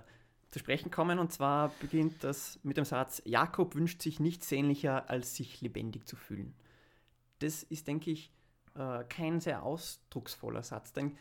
[0.52, 1.20] zu sprechen kommen.
[1.20, 6.08] Und zwar beginnt das mit dem Satz, Jakob wünscht sich nichts sehnlicher, als sich lebendig
[6.08, 6.56] zu fühlen.
[7.40, 8.32] Das ist, denke ich,
[8.76, 10.94] äh, kein sehr ausdrucksvoller Satz.
[10.94, 11.18] Denn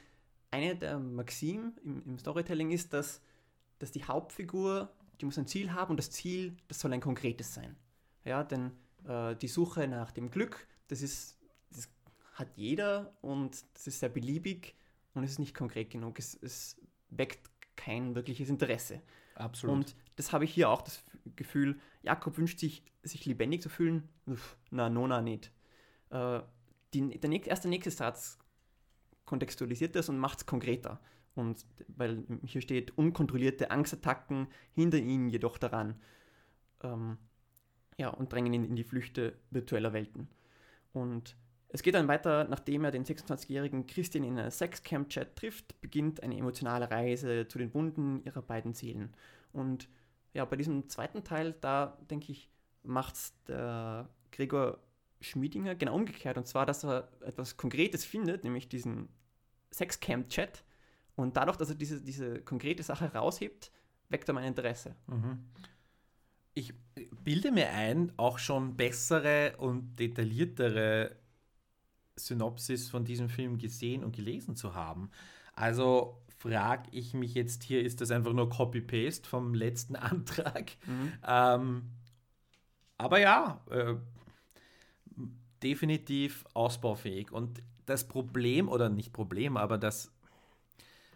[0.51, 3.21] eine der Maximen im, im Storytelling ist, dass,
[3.79, 7.55] dass die Hauptfigur, die muss ein Ziel haben und das Ziel, das soll ein konkretes
[7.55, 7.77] sein.
[8.25, 8.73] Ja, denn
[9.07, 11.39] äh, die Suche nach dem Glück, das ist,
[11.71, 11.89] das
[12.35, 14.75] hat jeder und das ist sehr beliebig
[15.15, 16.19] und es ist nicht konkret genug.
[16.19, 16.77] Es, es
[17.11, 19.03] weckt kein wirkliches Interesse.
[19.35, 19.77] Absolut.
[19.77, 21.03] Und das habe ich hier auch das
[21.37, 24.09] Gefühl, Jakob wünscht sich, sich lebendig zu fühlen.
[24.27, 25.51] Uff, na, nona nicht.
[26.15, 26.41] Äh,
[26.95, 28.39] die, der erst der nächste Satz
[29.25, 31.01] kontextualisiert das und macht es konkreter.
[31.35, 36.01] Und weil hier steht, unkontrollierte Angstattacken hindern ihn jedoch daran.
[36.83, 37.19] Ähm,
[37.99, 40.29] ja, und drängen ihn in die Flüchte virtueller Welten.
[40.93, 41.37] Und
[41.69, 46.37] es geht dann weiter, nachdem er den 26-jährigen Christian in einer Sexcamp-Chat trifft, beginnt eine
[46.37, 49.13] emotionale Reise zu den Wunden ihrer beiden Seelen.
[49.53, 49.89] Und
[50.35, 52.49] ja, bei diesem zweiten Teil, da denke ich,
[52.85, 53.17] macht
[53.49, 54.79] der Gregor
[55.25, 56.37] Schmiedinger genau umgekehrt.
[56.37, 59.09] Und zwar, dass er etwas Konkretes findet, nämlich diesen
[59.73, 60.65] Sexcamp-Chat.
[61.17, 63.71] Und dadurch, dass er diese, diese konkrete Sache raushebt,
[64.09, 64.95] weckt er mein Interesse.
[65.07, 65.45] Mhm.
[66.55, 66.73] Ich
[67.23, 71.17] bilde mir ein, auch schon bessere und detailliertere
[72.17, 75.11] Synopsis von diesem Film gesehen und gelesen zu haben.
[75.55, 80.73] Also frage ich mich jetzt hier, ist das einfach nur Copy-Paste vom letzten Antrag?
[81.27, 81.91] Ähm,
[82.99, 83.95] aber ja, äh,
[85.65, 87.33] definitiv ausbaufähig.
[87.33, 90.13] Und das Problem, oder nicht Problem, aber das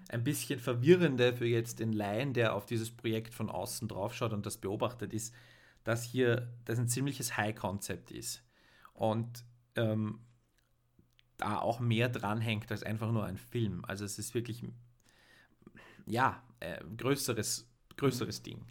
[0.08, 4.46] ein bisschen verwirrende für jetzt den Laien, der auf dieses Projekt von außen draufschaut und
[4.46, 5.34] das beobachtet, ist,
[5.84, 8.42] dass hier das ein ziemliches High-Concept ist.
[8.94, 9.44] Und
[9.76, 10.20] ähm,
[11.36, 13.84] da auch mehr dranhängt als einfach nur ein Film.
[13.84, 14.62] Also es ist wirklich,
[16.06, 18.64] ja, äh, größeres, größeres Ding.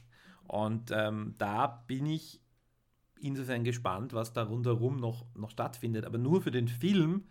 [0.47, 2.41] Und ähm, da bin ich
[3.21, 6.05] insofern gespannt, was da rundherum noch, noch stattfindet.
[6.05, 7.25] Aber nur für den Film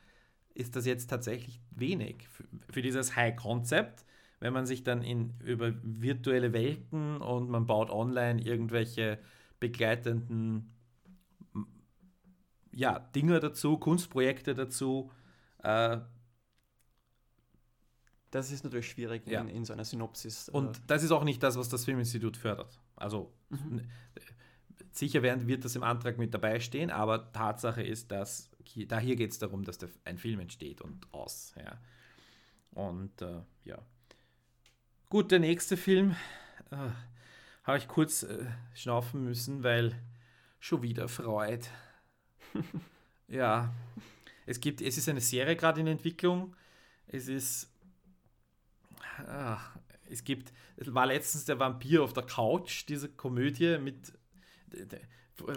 [0.54, 2.28] ist das jetzt tatsächlich wenig.
[2.28, 4.04] Für, für dieses High-Concept,
[4.40, 9.18] wenn man sich dann in, über virtuelle Welten und man baut online irgendwelche
[9.60, 10.72] begleitenden
[12.72, 15.10] ja, Dinge dazu, Kunstprojekte dazu,
[15.62, 15.98] äh,
[18.30, 19.40] Das ist natürlich schwierig Ja.
[19.40, 20.48] in, in so einer Synopsis.
[20.48, 22.78] äh, Und das ist auch nicht das, was das Filminstitut fördert.
[22.96, 23.82] Also Mhm.
[24.98, 28.98] Sicher werden, wird das im Antrag mit dabei stehen, aber Tatsache ist, dass hier, da
[28.98, 31.54] hier geht es darum, dass der, ein Film entsteht und aus.
[31.56, 31.78] Ja.
[32.72, 33.78] Und äh, ja.
[35.08, 36.16] Gut, der nächste Film
[36.70, 36.76] äh,
[37.64, 39.94] habe ich kurz äh, schnaufen müssen, weil
[40.58, 41.64] schon wieder Freud.
[43.28, 43.72] ja.
[44.46, 46.54] Es gibt, es ist eine Serie gerade in Entwicklung.
[47.08, 47.70] Es ist
[49.18, 49.58] Ah,
[50.08, 54.12] es gibt, es war letztens der Vampir auf der Couch, diese Komödie mit,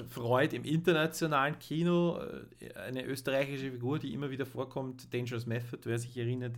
[0.10, 2.20] Freud im internationalen Kino,
[2.60, 6.56] äh, eine österreichische Figur, die immer wieder vorkommt, Dangerous Method, wer sich erinnert.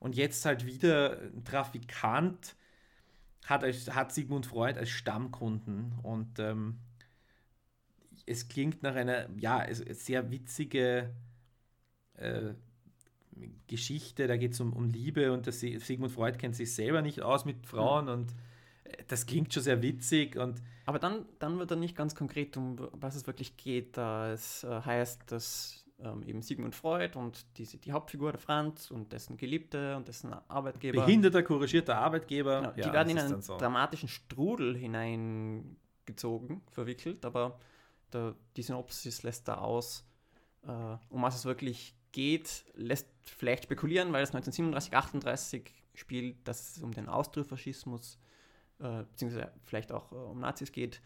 [0.00, 2.56] Und jetzt halt wieder ein Trafikant
[3.44, 5.92] hat, hat Sigmund Freud als Stammkunden.
[6.02, 6.78] Und ähm,
[8.26, 11.14] es klingt nach einer, ja, sehr witzige
[12.14, 12.54] äh,
[13.66, 14.26] Geschichte.
[14.26, 17.44] Da geht es um, um Liebe und das, Sigmund Freud kennt sich selber nicht aus
[17.44, 18.32] mit Frauen und
[18.84, 22.56] äh, das klingt schon sehr witzig und aber dann, dann wird er nicht ganz konkret,
[22.56, 23.98] um was es wirklich geht.
[23.98, 29.12] Es äh, heißt, dass ähm, eben Sigmund Freud und diese, die Hauptfigur, der Franz und
[29.12, 31.04] dessen Geliebte und dessen Arbeitgeber.
[31.04, 32.60] Behinderter, couragierter Arbeitgeber.
[32.60, 33.58] Genau, die ja, werden in einen so.
[33.58, 37.58] dramatischen Strudel hineingezogen, verwickelt, aber
[38.14, 40.08] der, die Synopsis lässt da aus,
[40.62, 46.78] äh, um was es wirklich geht, lässt vielleicht spekulieren, weil es 1937, 38 spielt, dass
[46.78, 48.18] es um den Austrofaschismus
[48.80, 51.00] äh, beziehungsweise vielleicht auch äh, um Nazis geht.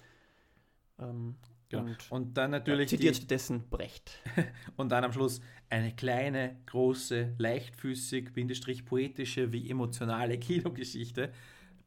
[0.98, 1.37] Ähm,
[1.68, 1.85] genau.
[1.85, 2.88] und, und, dann natürlich.
[2.88, 4.18] zitiert stattdessen Brecht.
[4.76, 11.32] und dann am Schluss eine kleine, große, leichtfüßig, bindestrich poetische wie emotionale Kinogeschichte.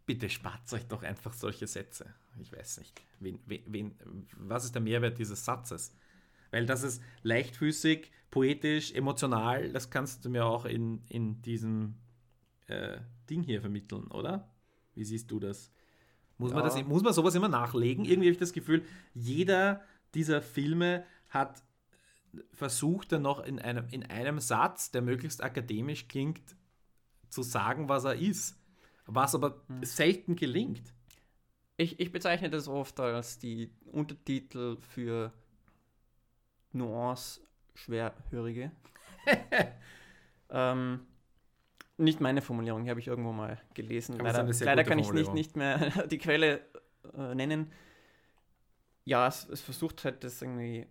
[0.06, 2.14] Bitte spart euch doch einfach solche Sätze.
[2.40, 3.02] Ich weiß nicht.
[3.20, 3.96] Wen, wen,
[4.38, 5.96] was ist der Mehrwert dieses Satzes?
[6.52, 11.96] Weil das ist leichtfüßig, poetisch, emotional, das kannst du mir auch in, in diesem
[12.68, 12.98] äh,
[13.30, 14.50] Ding hier vermitteln, oder?
[14.94, 15.72] Wie siehst du das?
[16.38, 16.58] Muss, ja.
[16.58, 18.04] man das, muss man sowas immer nachlegen?
[18.06, 19.82] Irgendwie habe ich das Gefühl, jeder
[20.14, 21.64] dieser Filme hat
[22.54, 26.56] versucht dann noch in einem, in einem Satz, der möglichst akademisch klingt,
[27.30, 28.58] zu sagen, was er ist.
[29.06, 29.84] Was aber hm.
[29.84, 30.94] selten gelingt.
[31.78, 35.32] Ich, ich bezeichne das oft als die Untertitel für
[36.72, 38.72] Nuance-Schwerhörige.
[40.50, 41.06] ähm,
[41.98, 44.20] nicht meine Formulierung, die habe ich irgendwo mal gelesen.
[44.20, 46.62] Aber leider, leider kann ich nicht, nicht mehr die Quelle
[47.18, 47.72] äh, nennen.
[49.06, 50.88] Ja, es, es, versucht halt, das irgendwie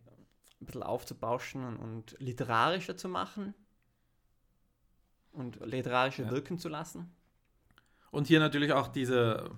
[0.61, 3.55] ein bisschen aufzubauschen und, und literarischer zu machen
[5.33, 6.31] und literarischer ja.
[6.31, 7.14] wirken zu lassen.
[8.11, 9.51] Und hier natürlich auch diese,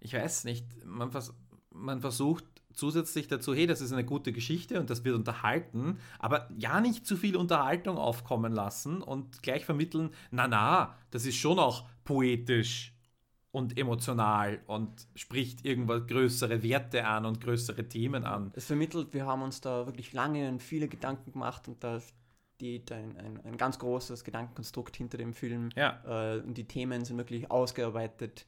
[0.00, 1.34] ich weiß nicht, man, vers
[1.70, 6.48] man versucht zusätzlich dazu, hey, das ist eine gute Geschichte und das wird unterhalten, aber
[6.56, 11.58] ja nicht zu viel Unterhaltung aufkommen lassen und gleich vermitteln, na na, das ist schon
[11.58, 12.92] auch poetisch
[13.52, 18.50] und emotional und spricht irgendwas größere Werte an und größere Themen an.
[18.54, 22.00] Es vermittelt, wir haben uns da wirklich lange und viele Gedanken gemacht und da
[22.56, 25.68] steht ein, ein, ein ganz großes Gedankenkonstrukt hinter dem Film.
[25.76, 26.00] Ja.
[26.06, 28.46] Äh, und die Themen sind wirklich ausgearbeitet.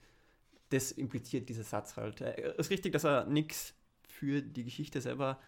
[0.71, 2.21] Das impliziert dieser Satz halt.
[2.23, 3.75] Es äh, ist richtig, dass er nichts
[4.15, 5.39] für die Geschichte selber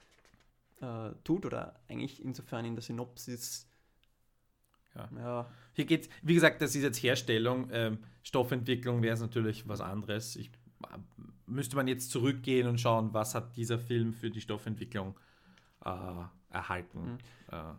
[0.80, 3.68] äh, tut oder eigentlich insofern in der Synopsis.
[4.94, 5.08] Ja.
[5.16, 5.50] ja.
[5.74, 7.68] Hier geht wie gesagt, das ist jetzt Herstellung.
[7.72, 10.36] Ähm, Stoffentwicklung wäre es natürlich was anderes.
[10.36, 10.48] Ich,
[10.82, 10.98] äh,
[11.46, 15.18] müsste man jetzt zurückgehen und schauen, was hat dieser Film für die Stoffentwicklung
[15.84, 15.90] äh,
[16.50, 17.12] erhalten.
[17.12, 17.18] Mhm.
[17.52, 17.74] Äh,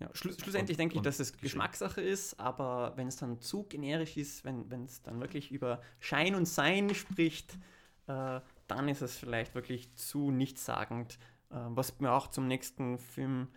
[0.00, 3.64] ja, schlu schlussendlich und, denke ich, dass es Geschmackssache ist, aber wenn es dann zu
[3.64, 7.58] generisch ist, wenn es dann wirklich über Schein und Sein spricht,
[8.06, 11.18] äh, dann ist es vielleicht wirklich zu nichtssagend.
[11.50, 13.48] Äh, was mir auch zum nächsten Film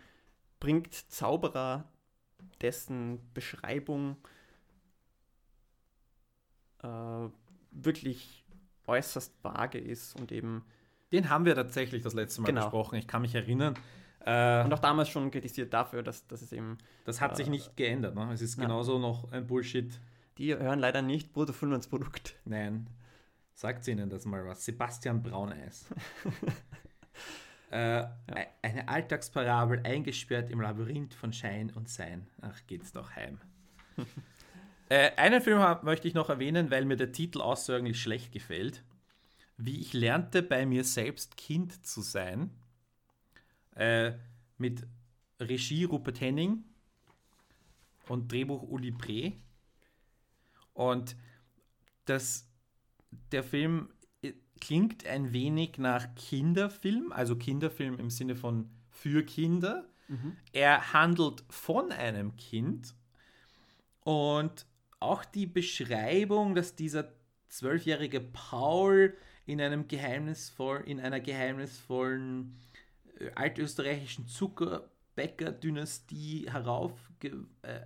[0.60, 1.84] bringt, Zauberer,
[2.60, 4.16] dessen Beschreibung
[6.82, 7.28] äh,
[7.70, 8.44] wirklich
[8.86, 10.64] äußerst vage ist und eben.
[11.12, 12.62] Den haben wir tatsächlich das letzte Mal genau.
[12.62, 12.96] besprochen.
[12.96, 13.74] Ich kann mich erinnern.
[14.20, 16.78] Äh, und auch damals schon kritisiert dafür, dass, dass es eben.
[17.04, 18.14] Das hat äh, sich nicht geändert.
[18.14, 18.32] Ne?
[18.32, 20.00] Es ist genauso noch ein Bullshit.
[20.38, 22.36] Die hören leider nicht uns Produkt.
[22.44, 22.88] Nein.
[23.54, 24.64] Sagt ihnen das mal was.
[24.64, 25.86] Sebastian Brauneis.
[27.70, 28.10] äh, ja.
[28.62, 32.26] Eine Alltagsparabel eingesperrt im Labyrinth von Schein und Sein.
[32.40, 33.40] Ach, geht's doch heim.
[34.88, 38.82] äh, einen Film möchte ich noch erwähnen, weil mir der Titel außerordentlich schlecht gefällt.
[39.56, 42.50] Wie ich lernte, bei mir selbst Kind zu sein.
[43.76, 44.14] Äh,
[44.58, 44.84] mit
[45.40, 46.64] Regie Rupert Henning
[48.08, 49.32] und Drehbuch Uli Bre.
[50.72, 51.14] Und
[52.04, 52.48] das
[53.32, 53.88] der Film
[54.22, 59.88] äh, klingt ein wenig nach Kinderfilm, also Kinderfilm im Sinne von für Kinder.
[60.08, 60.36] Mhm.
[60.52, 62.94] Er handelt von einem Kind
[64.00, 64.66] und
[65.00, 67.14] auch die Beschreibung, dass dieser
[67.48, 72.56] zwölfjährige Paul in einem geheimnisvoll, in einer geheimnisvollen
[73.18, 77.80] äh, altösterreichischen Zuckerbäcker-Dynastie heraufgeboren, äh,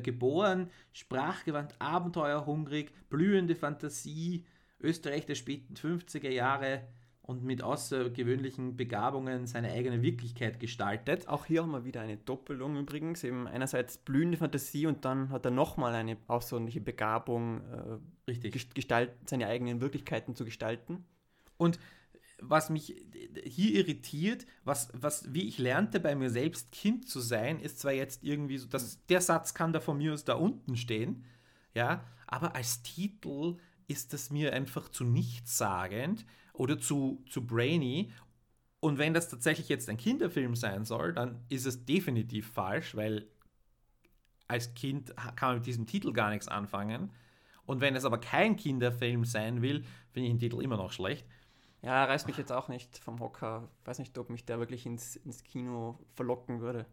[0.00, 4.44] geboren, sprachgewandt, abenteuerhungrig, blühende Fantasie,
[4.84, 6.82] Österreich der späten 50er Jahre
[7.22, 11.26] und mit außergewöhnlichen Begabungen seine eigene Wirklichkeit gestaltet.
[11.26, 13.24] Auch hier haben wir wieder eine Doppelung übrigens.
[13.24, 18.74] Eben einerseits blühende Fantasie und dann hat er nochmal eine außerordentliche Begabung, äh, Richtig.
[18.74, 21.04] Gestalt, seine eigenen Wirklichkeiten zu gestalten.
[21.56, 21.78] Und
[22.40, 22.94] was mich
[23.44, 27.92] hier irritiert, was, was, wie ich lernte bei mir selbst Kind zu sein, ist zwar
[27.92, 31.24] jetzt irgendwie so, dass der Satz kann da von mir aus da unten stehen,
[31.74, 33.56] ja, aber als Titel
[33.88, 38.12] ist das mir einfach zu nichtssagend oder zu, zu brainy.
[38.80, 43.26] Und wenn das tatsächlich jetzt ein Kinderfilm sein soll, dann ist es definitiv falsch, weil
[44.46, 47.10] als Kind kann man mit diesem Titel gar nichts anfangen.
[47.66, 51.26] Und wenn es aber kein Kinderfilm sein will, finde ich den Titel immer noch schlecht.
[51.82, 53.68] Ja, reißt mich jetzt auch nicht vom Hocker.
[53.84, 56.86] Weiß nicht, ob mich der wirklich ins, ins Kino verlocken würde.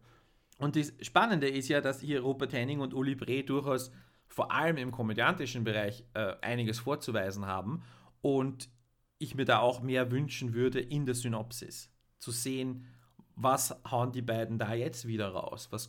[0.58, 3.90] Und das Spannende ist ja, dass hier Rupert Henning und Uli Bre durchaus
[4.32, 7.82] vor allem im komödiantischen Bereich äh, einiges vorzuweisen haben.
[8.22, 8.70] Und
[9.18, 11.92] ich mir da auch mehr wünschen würde in der Synopsis.
[12.18, 12.86] Zu sehen,
[13.36, 15.68] was hauen die beiden da jetzt wieder raus?
[15.70, 15.88] Was,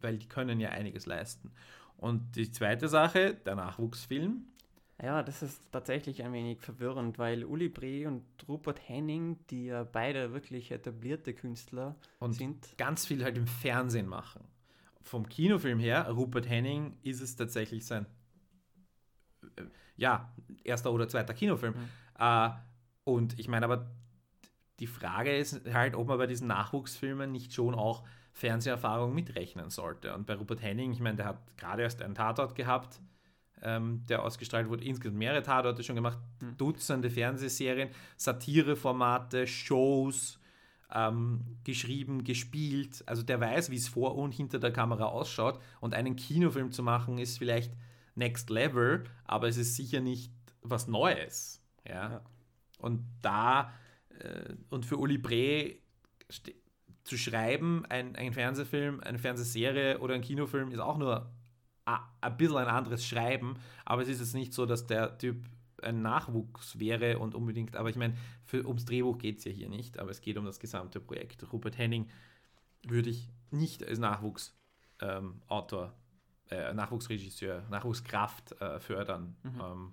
[0.00, 1.52] weil die können ja einiges leisten.
[1.96, 4.44] Und die zweite Sache, der Nachwuchsfilm,
[5.02, 9.82] ja, das ist tatsächlich ein wenig verwirrend, weil Uli Bre und Rupert Henning, die ja
[9.82, 12.76] beide wirklich etablierte Künstler und sind.
[12.78, 14.44] Ganz viel halt im Fernsehen machen.
[15.04, 18.06] Vom Kinofilm her, Rupert Henning ist es tatsächlich sein,
[19.56, 19.62] äh,
[19.96, 20.34] ja,
[20.64, 21.74] erster oder zweiter Kinofilm.
[21.74, 21.88] Mhm.
[22.18, 22.50] Äh,
[23.04, 23.90] und ich meine, aber
[24.80, 30.14] die Frage ist halt, ob man bei diesen Nachwuchsfilmen nicht schon auch Fernseherfahrung mitrechnen sollte.
[30.14, 33.00] Und bei Rupert Henning, ich meine, der hat gerade erst einen Tatort gehabt
[33.64, 34.84] ähm, der ausgestrahlt wurde.
[34.84, 36.56] Insgesamt mehrere Tatorte schon gemacht, mhm.
[36.56, 40.38] Dutzende Fernsehserien, Satireformate, Shows,
[40.92, 43.02] ähm, geschrieben, gespielt.
[43.06, 45.60] Also der weiß, wie es vor und hinter der Kamera ausschaut.
[45.80, 47.72] Und einen Kinofilm zu machen, ist vielleicht
[48.14, 50.32] Next Level, aber es ist sicher nicht
[50.62, 51.62] was Neues.
[51.86, 52.10] Ja.
[52.10, 52.20] ja.
[52.78, 53.72] Und da,
[54.20, 55.76] äh, und für Uli Bre
[57.04, 61.30] zu schreiben, ein, ein Fernsehfilm, eine Fernsehserie oder ein Kinofilm ist auch nur
[61.86, 65.44] ein bisschen ein anderes Schreiben, aber es ist jetzt nicht so, dass der Typ
[65.84, 68.16] ein Nachwuchs wäre und unbedingt, aber ich meine,
[68.52, 71.52] ums Drehbuch geht es ja hier nicht, aber es geht um das gesamte Projekt.
[71.52, 72.08] Rupert Henning
[72.86, 74.52] würde ich nicht als Nachwuchsautor,
[75.00, 75.92] ähm,
[76.50, 79.36] äh, Nachwuchsregisseur, Nachwuchskraft äh, fördern.
[79.42, 79.60] Mhm.
[79.60, 79.92] Ähm,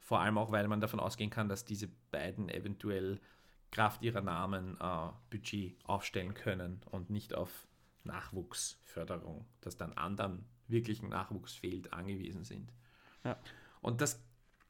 [0.00, 3.20] vor allem auch, weil man davon ausgehen kann, dass diese beiden eventuell
[3.72, 7.66] Kraft ihrer Namen äh, Budget aufstellen können und nicht auf
[8.04, 12.72] Nachwuchsförderung, das dann anderen wirklichen Nachwuchs fehlt, angewiesen sind.
[13.24, 13.36] Ja.
[13.80, 14.24] Und das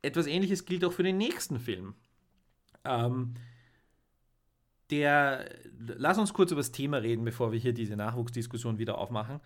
[0.06, 1.94] etwas ähnliches gilt auch für den nächsten Film.
[2.84, 3.34] Ähm,
[4.90, 9.40] der, lass uns kurz über das Thema reden, bevor wir hier diese Nachwuchsdiskussion wieder aufmachen.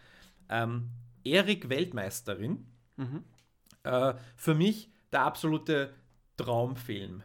[0.49, 0.91] Ähm,
[1.25, 3.25] Erik Weltmeisterin, mhm.
[3.85, 5.95] äh, für mich der absolute
[6.37, 7.23] Traumfilm.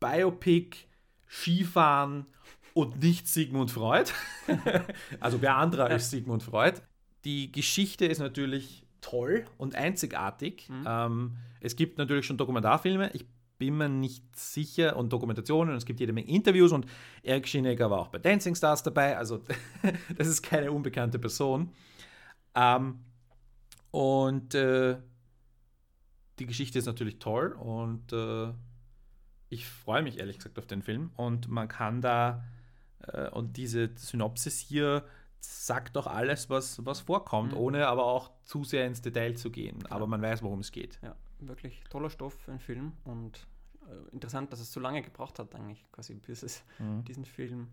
[0.00, 0.86] Biopic,
[1.28, 2.26] Skifahren
[2.72, 4.10] und nicht Sigmund Freud.
[5.20, 6.80] also wer anderer ist Sigmund Freud.
[7.24, 10.68] Die Geschichte ist natürlich toll und einzigartig.
[10.68, 10.84] Mhm.
[10.86, 13.10] Ähm, es gibt natürlich schon Dokumentarfilme.
[13.12, 13.26] Ich
[13.58, 15.76] bin mir nicht sicher und Dokumentationen.
[15.76, 16.86] Es gibt jede Menge Interviews und
[17.22, 19.16] Eric Schinegger war auch bei Dancing Stars dabei.
[19.16, 19.42] Also
[20.16, 21.70] das ist keine unbekannte Person.
[22.54, 23.00] Ähm,
[23.90, 24.96] und äh,
[26.38, 28.52] die Geschichte ist natürlich toll und äh,
[29.50, 31.10] ich freue mich ehrlich gesagt auf den Film.
[31.16, 32.42] Und man kann da,
[33.06, 35.04] äh, und diese Synopsis hier
[35.44, 37.58] sagt doch alles, was, was vorkommt, mhm.
[37.58, 39.78] ohne aber auch zu sehr ins Detail zu gehen.
[39.82, 39.92] Ja.
[39.92, 40.98] Aber man weiß, worum es geht.
[41.02, 43.46] Ja, wirklich toller Stoff für einen Film und
[43.88, 47.04] äh, interessant, dass es so lange gebraucht hat, eigentlich, quasi, bis es mhm.
[47.04, 47.68] diesen Film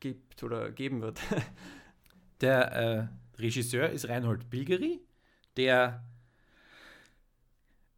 [0.00, 1.20] gibt oder geben wird.
[2.40, 3.08] Der äh,
[3.40, 5.00] Regisseur ist Reinhold Bilgeri,
[5.56, 6.04] der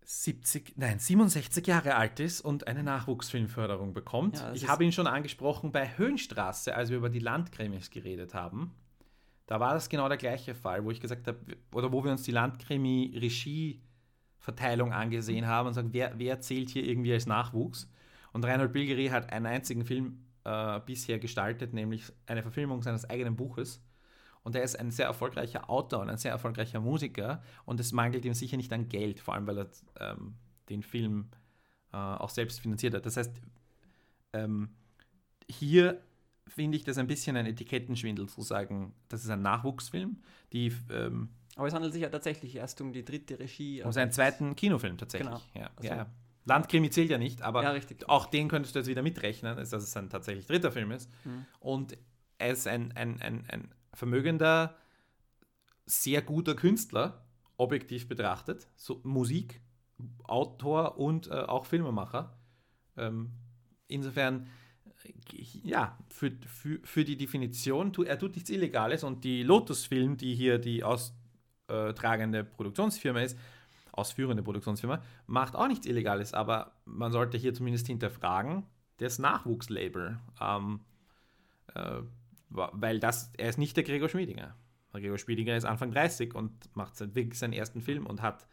[0.04, 4.38] 70, nein, 67 Jahre alt ist und eine Nachwuchsfilmförderung bekommt.
[4.38, 8.74] Ja, ich habe ihn schon angesprochen bei Höhenstraße, als wir über die Landkrimis geredet haben.
[9.46, 11.38] Da war das genau der gleiche Fall, wo ich gesagt habe,
[11.72, 17.12] oder wo wir uns die Landkrimi-Regie-Verteilung angesehen haben und sagen, wer, wer zählt hier irgendwie
[17.12, 17.88] als Nachwuchs?
[18.32, 23.36] Und Reinhold Bilgeri hat einen einzigen Film äh, bisher gestaltet, nämlich eine Verfilmung seines eigenen
[23.36, 23.82] Buches.
[24.44, 27.42] Und er ist ein sehr erfolgreicher Autor und ein sehr erfolgreicher Musiker.
[27.64, 30.34] Und es mangelt ihm sicher nicht an Geld, vor allem weil er ähm,
[30.68, 31.30] den Film
[31.92, 33.06] äh, auch selbst finanziert hat.
[33.06, 33.32] Das heißt,
[34.34, 34.68] ähm,
[35.48, 36.02] hier
[36.46, 40.18] finde ich das ein bisschen ein Etikettenschwindel zu sagen, das ist ein Nachwuchsfilm.
[40.52, 43.82] Die, ähm, Aber es handelt sich ja tatsächlich erst um die dritte Regie.
[43.82, 45.28] Um seinen zweiten Kinofilm tatsächlich.
[45.28, 45.42] Genau.
[45.54, 46.06] Ja, also, ja.
[46.44, 49.96] Landkrimi zählt ja nicht, aber ja, auch den könntest du jetzt wieder mitrechnen, dass es
[49.96, 51.10] ein tatsächlich dritter Film ist.
[51.24, 51.46] Mhm.
[51.60, 51.96] Und
[52.36, 54.76] er ist ein, ein, ein, ein vermögender,
[55.86, 57.24] sehr guter Künstler,
[57.56, 59.60] objektiv betrachtet, so Musik,
[60.24, 62.36] Autor und äh, auch Filmemacher.
[62.96, 63.30] Ähm,
[63.86, 64.48] insofern,
[65.28, 70.16] ja, für, für, für die Definition, tu, er tut nichts Illegales und die Lotus Film,
[70.16, 73.38] die hier die austragende Produktionsfirma ist,
[73.92, 78.64] ausführende Produktionsfirma, macht auch nichts Illegales, aber man sollte hier zumindest hinterfragen,
[78.98, 80.18] das Nachwuchslabel.
[80.40, 80.80] Ähm,
[81.74, 82.00] äh,
[82.50, 84.56] weil das, er ist nicht der Gregor Schmiedinger.
[84.92, 88.46] Der Gregor Schmiedinger ist Anfang 30 und macht wirklich seinen ersten Film und hat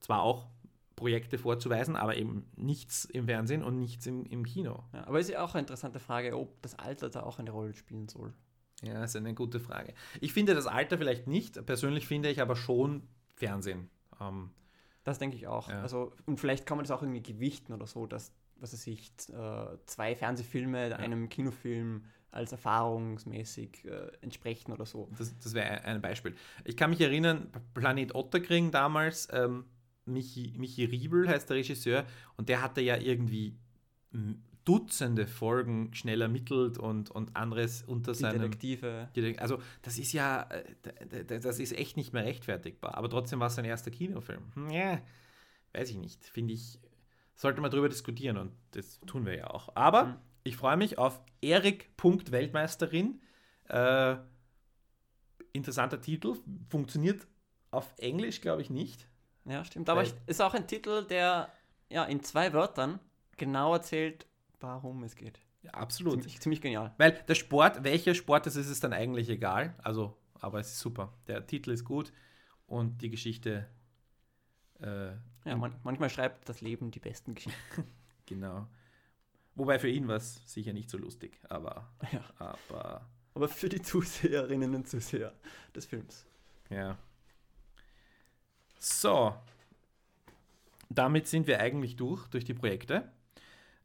[0.00, 0.48] zwar auch
[0.96, 4.82] Projekte vorzuweisen, aber eben nichts im Fernsehen und nichts im, im Kino.
[4.92, 7.72] Ja, aber ist ja auch eine interessante Frage, ob das Alter da auch eine Rolle
[7.72, 8.34] spielen soll.
[8.82, 9.94] Ja, ist eine gute Frage.
[10.20, 13.88] Ich finde das Alter vielleicht nicht, persönlich finde ich aber schon Fernsehen.
[14.20, 14.50] Ähm,
[15.04, 15.68] das denke ich auch.
[15.68, 15.82] Ja.
[15.82, 19.12] Also, und vielleicht kann man das auch irgendwie gewichten oder so, dass, was weiß ich,
[19.32, 20.96] äh, zwei Fernsehfilme ja.
[20.96, 25.10] einem Kinofilm als erfahrungsmäßig äh, entsprechen oder so.
[25.16, 26.34] Das, das wäre ein Beispiel.
[26.64, 29.64] Ich kann mich erinnern, Planet Otterkring damals, ähm,
[30.04, 32.04] Michi, Michi Riebel heißt der Regisseur,
[32.36, 33.56] und der hatte ja irgendwie
[34.68, 38.42] Dutzende Folgen schnell ermittelt und, und anderes unter Die seinem.
[38.42, 39.08] Detektive.
[39.38, 42.94] Also, das ist ja, äh, das ist echt nicht mehr rechtfertigbar.
[42.94, 44.42] Aber trotzdem war es sein erster Kinofilm.
[44.54, 45.00] Hm, ja,
[45.72, 46.22] weiß ich nicht.
[46.22, 46.78] Finde ich,
[47.34, 49.74] sollte man darüber diskutieren und das tun wir ja auch.
[49.74, 50.16] Aber mhm.
[50.48, 53.20] Ich freue mich auf Erik Weltmeisterin.
[53.68, 54.16] Äh,
[55.52, 56.36] interessanter Titel.
[56.70, 57.26] Funktioniert
[57.70, 59.06] auf Englisch, glaube ich, nicht.
[59.44, 59.88] Ja, stimmt.
[59.90, 61.52] Aber es ist auch ein Titel, der
[61.90, 62.98] ja in zwei Wörtern
[63.36, 64.26] genau erzählt,
[64.60, 65.38] warum es geht.
[65.62, 66.22] Ja, absolut.
[66.22, 66.94] Ziemlich, ziemlich, genial.
[66.96, 69.74] Weil der Sport, welcher Sport das ist, ist dann eigentlich egal.
[69.82, 71.12] Also, aber es ist super.
[71.26, 72.12] Der Titel ist gut
[72.66, 73.68] und die Geschichte.
[74.80, 75.12] Äh,
[75.44, 77.84] ja, man, manchmal schreibt das Leben die besten Geschichten.
[78.26, 78.66] genau.
[79.58, 82.24] Wobei für ihn war es sicher nicht so lustig, aber, ja.
[82.38, 83.06] aber.
[83.34, 85.34] Aber für die Zuseherinnen und Zuseher
[85.74, 86.24] des Films.
[86.70, 86.96] Ja.
[88.78, 89.34] So.
[90.88, 93.10] Damit sind wir eigentlich durch, durch die Projekte.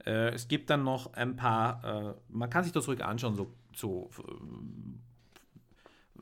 [0.05, 3.51] Äh, es gibt dann noch ein paar, äh, man kann sich das ruhig anschauen, so,
[3.73, 4.11] so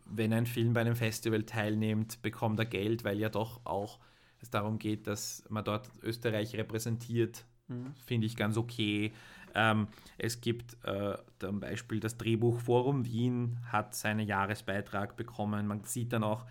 [0.05, 3.99] wenn ein Film bei einem Festival teilnimmt, bekommt er Geld, weil ja doch auch
[4.39, 7.45] es darum geht, dass man dort Österreich repräsentiert.
[7.67, 7.93] Mhm.
[8.05, 9.13] Finde ich ganz okay.
[9.55, 9.87] Ähm,
[10.17, 15.67] es gibt äh, zum Beispiel das Drehbuchforum Wien hat seinen Jahresbeitrag bekommen.
[15.67, 16.45] Man sieht dann auch,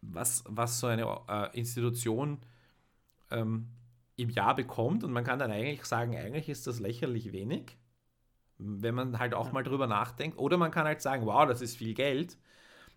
[0.00, 2.38] was, was so eine äh, Institution
[3.30, 3.68] ähm,
[4.16, 7.76] im Jahr bekommt und man kann dann eigentlich sagen, eigentlich ist das lächerlich wenig,
[8.58, 9.52] wenn man halt auch ja.
[9.52, 10.38] mal drüber nachdenkt.
[10.38, 12.36] Oder man kann halt sagen, wow, das ist viel Geld.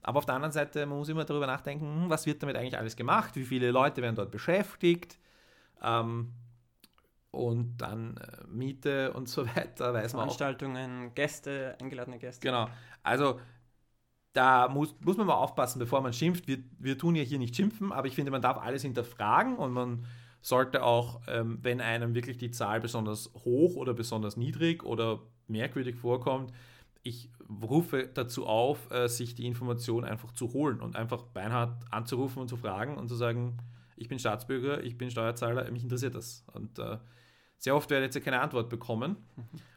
[0.02, 2.78] Aber auf der anderen Seite, man muss immer darüber nachdenken, hm, was wird damit eigentlich
[2.78, 5.20] alles gemacht, wie viele Leute werden dort beschäftigt
[5.82, 6.34] ähm,
[7.32, 12.46] und dann äh, Miete und so weiter, weiß man Veranstaltungen, Gäste, eingeladene Gäste.
[12.46, 12.68] Genau,
[13.04, 13.40] also
[14.34, 16.48] da muss, muss man mal aufpassen, bevor man schimpft.
[16.48, 19.72] Wir, wir tun ja hier nicht schimpfen, aber ich finde, man darf alles hinterfragen und
[19.72, 20.06] man
[20.42, 25.96] sollte auch, ähm, wenn einem wirklich die Zahl besonders hoch oder besonders niedrig oder merkwürdig
[25.98, 26.52] vorkommt,
[27.04, 27.30] ich
[27.64, 32.48] rufe dazu auf, äh, sich die Information einfach zu holen und einfach beinhart anzurufen und
[32.48, 33.58] zu fragen und zu sagen,
[33.98, 36.44] ich bin Staatsbürger, ich bin Steuerzahler, mich interessiert das.
[36.54, 36.98] Und äh,
[37.62, 39.18] sehr oft werde ich jetzt keine Antwort bekommen.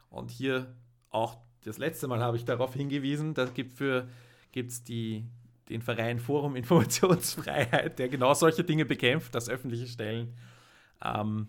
[0.09, 0.75] Und hier
[1.11, 4.09] auch das letzte Mal habe ich darauf hingewiesen, da gibt für
[4.55, 10.35] den Verein Forum Informationsfreiheit, der genau solche Dinge bekämpft, dass öffentliche Stellen
[11.05, 11.49] ähm,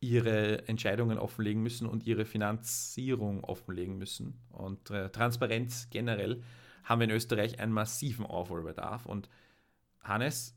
[0.00, 4.42] ihre Entscheidungen offenlegen müssen und ihre Finanzierung offenlegen müssen.
[4.50, 6.42] Und äh, Transparenz generell
[6.82, 9.06] haben wir in Österreich einen massiven Aufholbedarf.
[9.06, 9.30] Und
[10.02, 10.54] Hannes,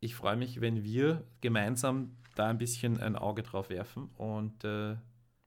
[0.00, 4.10] ich freue mich, wenn wir gemeinsam da ein bisschen ein Auge drauf werfen.
[4.16, 4.96] Und äh,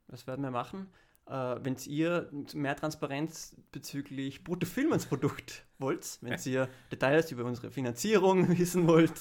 [0.07, 0.87] das werden wir machen.
[1.27, 8.87] Äh, wenn ihr mehr Transparenz bezüglich Bruttofilmensprodukt wollt, wenn ihr Details über unsere Finanzierung wissen
[8.87, 9.13] wollt.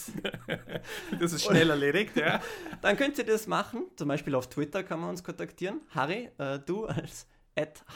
[1.18, 2.42] das ist schnell erledigt, ja.
[2.82, 3.86] Dann könnt ihr das machen.
[3.96, 5.80] Zum Beispiel auf Twitter kann man uns kontaktieren.
[5.90, 7.26] Harry, äh, du als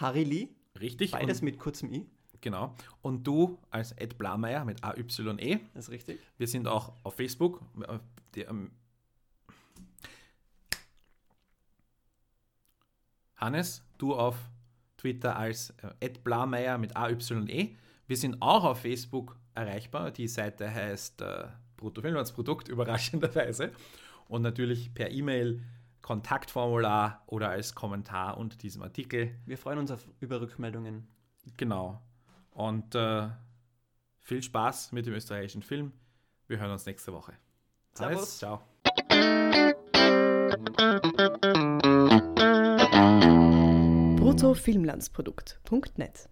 [0.01, 0.49] Harry
[0.81, 1.11] Richtig.
[1.11, 2.07] Beides mit kurzem i.
[2.41, 2.75] Genau.
[3.03, 5.61] Und du als Ed Blameyer mit AYE.
[5.75, 6.21] Das ist richtig.
[6.37, 7.61] Wir sind auch auf Facebook.
[8.35, 8.71] Die, ähm,
[13.39, 14.37] Hannes, du auf
[14.97, 17.77] Twitter als äh, Blameyer mit AYE.
[18.07, 20.11] Wir sind auch auf Facebook erreichbar.
[20.11, 23.73] Die Seite heißt äh, Bruttofilmlandsprodukt, überraschenderweise.
[24.29, 25.63] Und natürlich per E-Mail,
[26.03, 29.35] Kontaktformular oder als Kommentar unter diesem Artikel.
[29.47, 31.07] Wir freuen uns auf, über Rückmeldungen.
[31.57, 32.03] Genau.
[32.51, 33.29] Und äh,
[34.21, 35.93] viel Spaß mit dem österreichischen Film.
[36.47, 37.35] Wir hören uns nächste Woche.
[37.95, 38.39] Servus.
[38.39, 38.63] Ciao.
[44.39, 46.29] bruttofilmlandsprodukt.net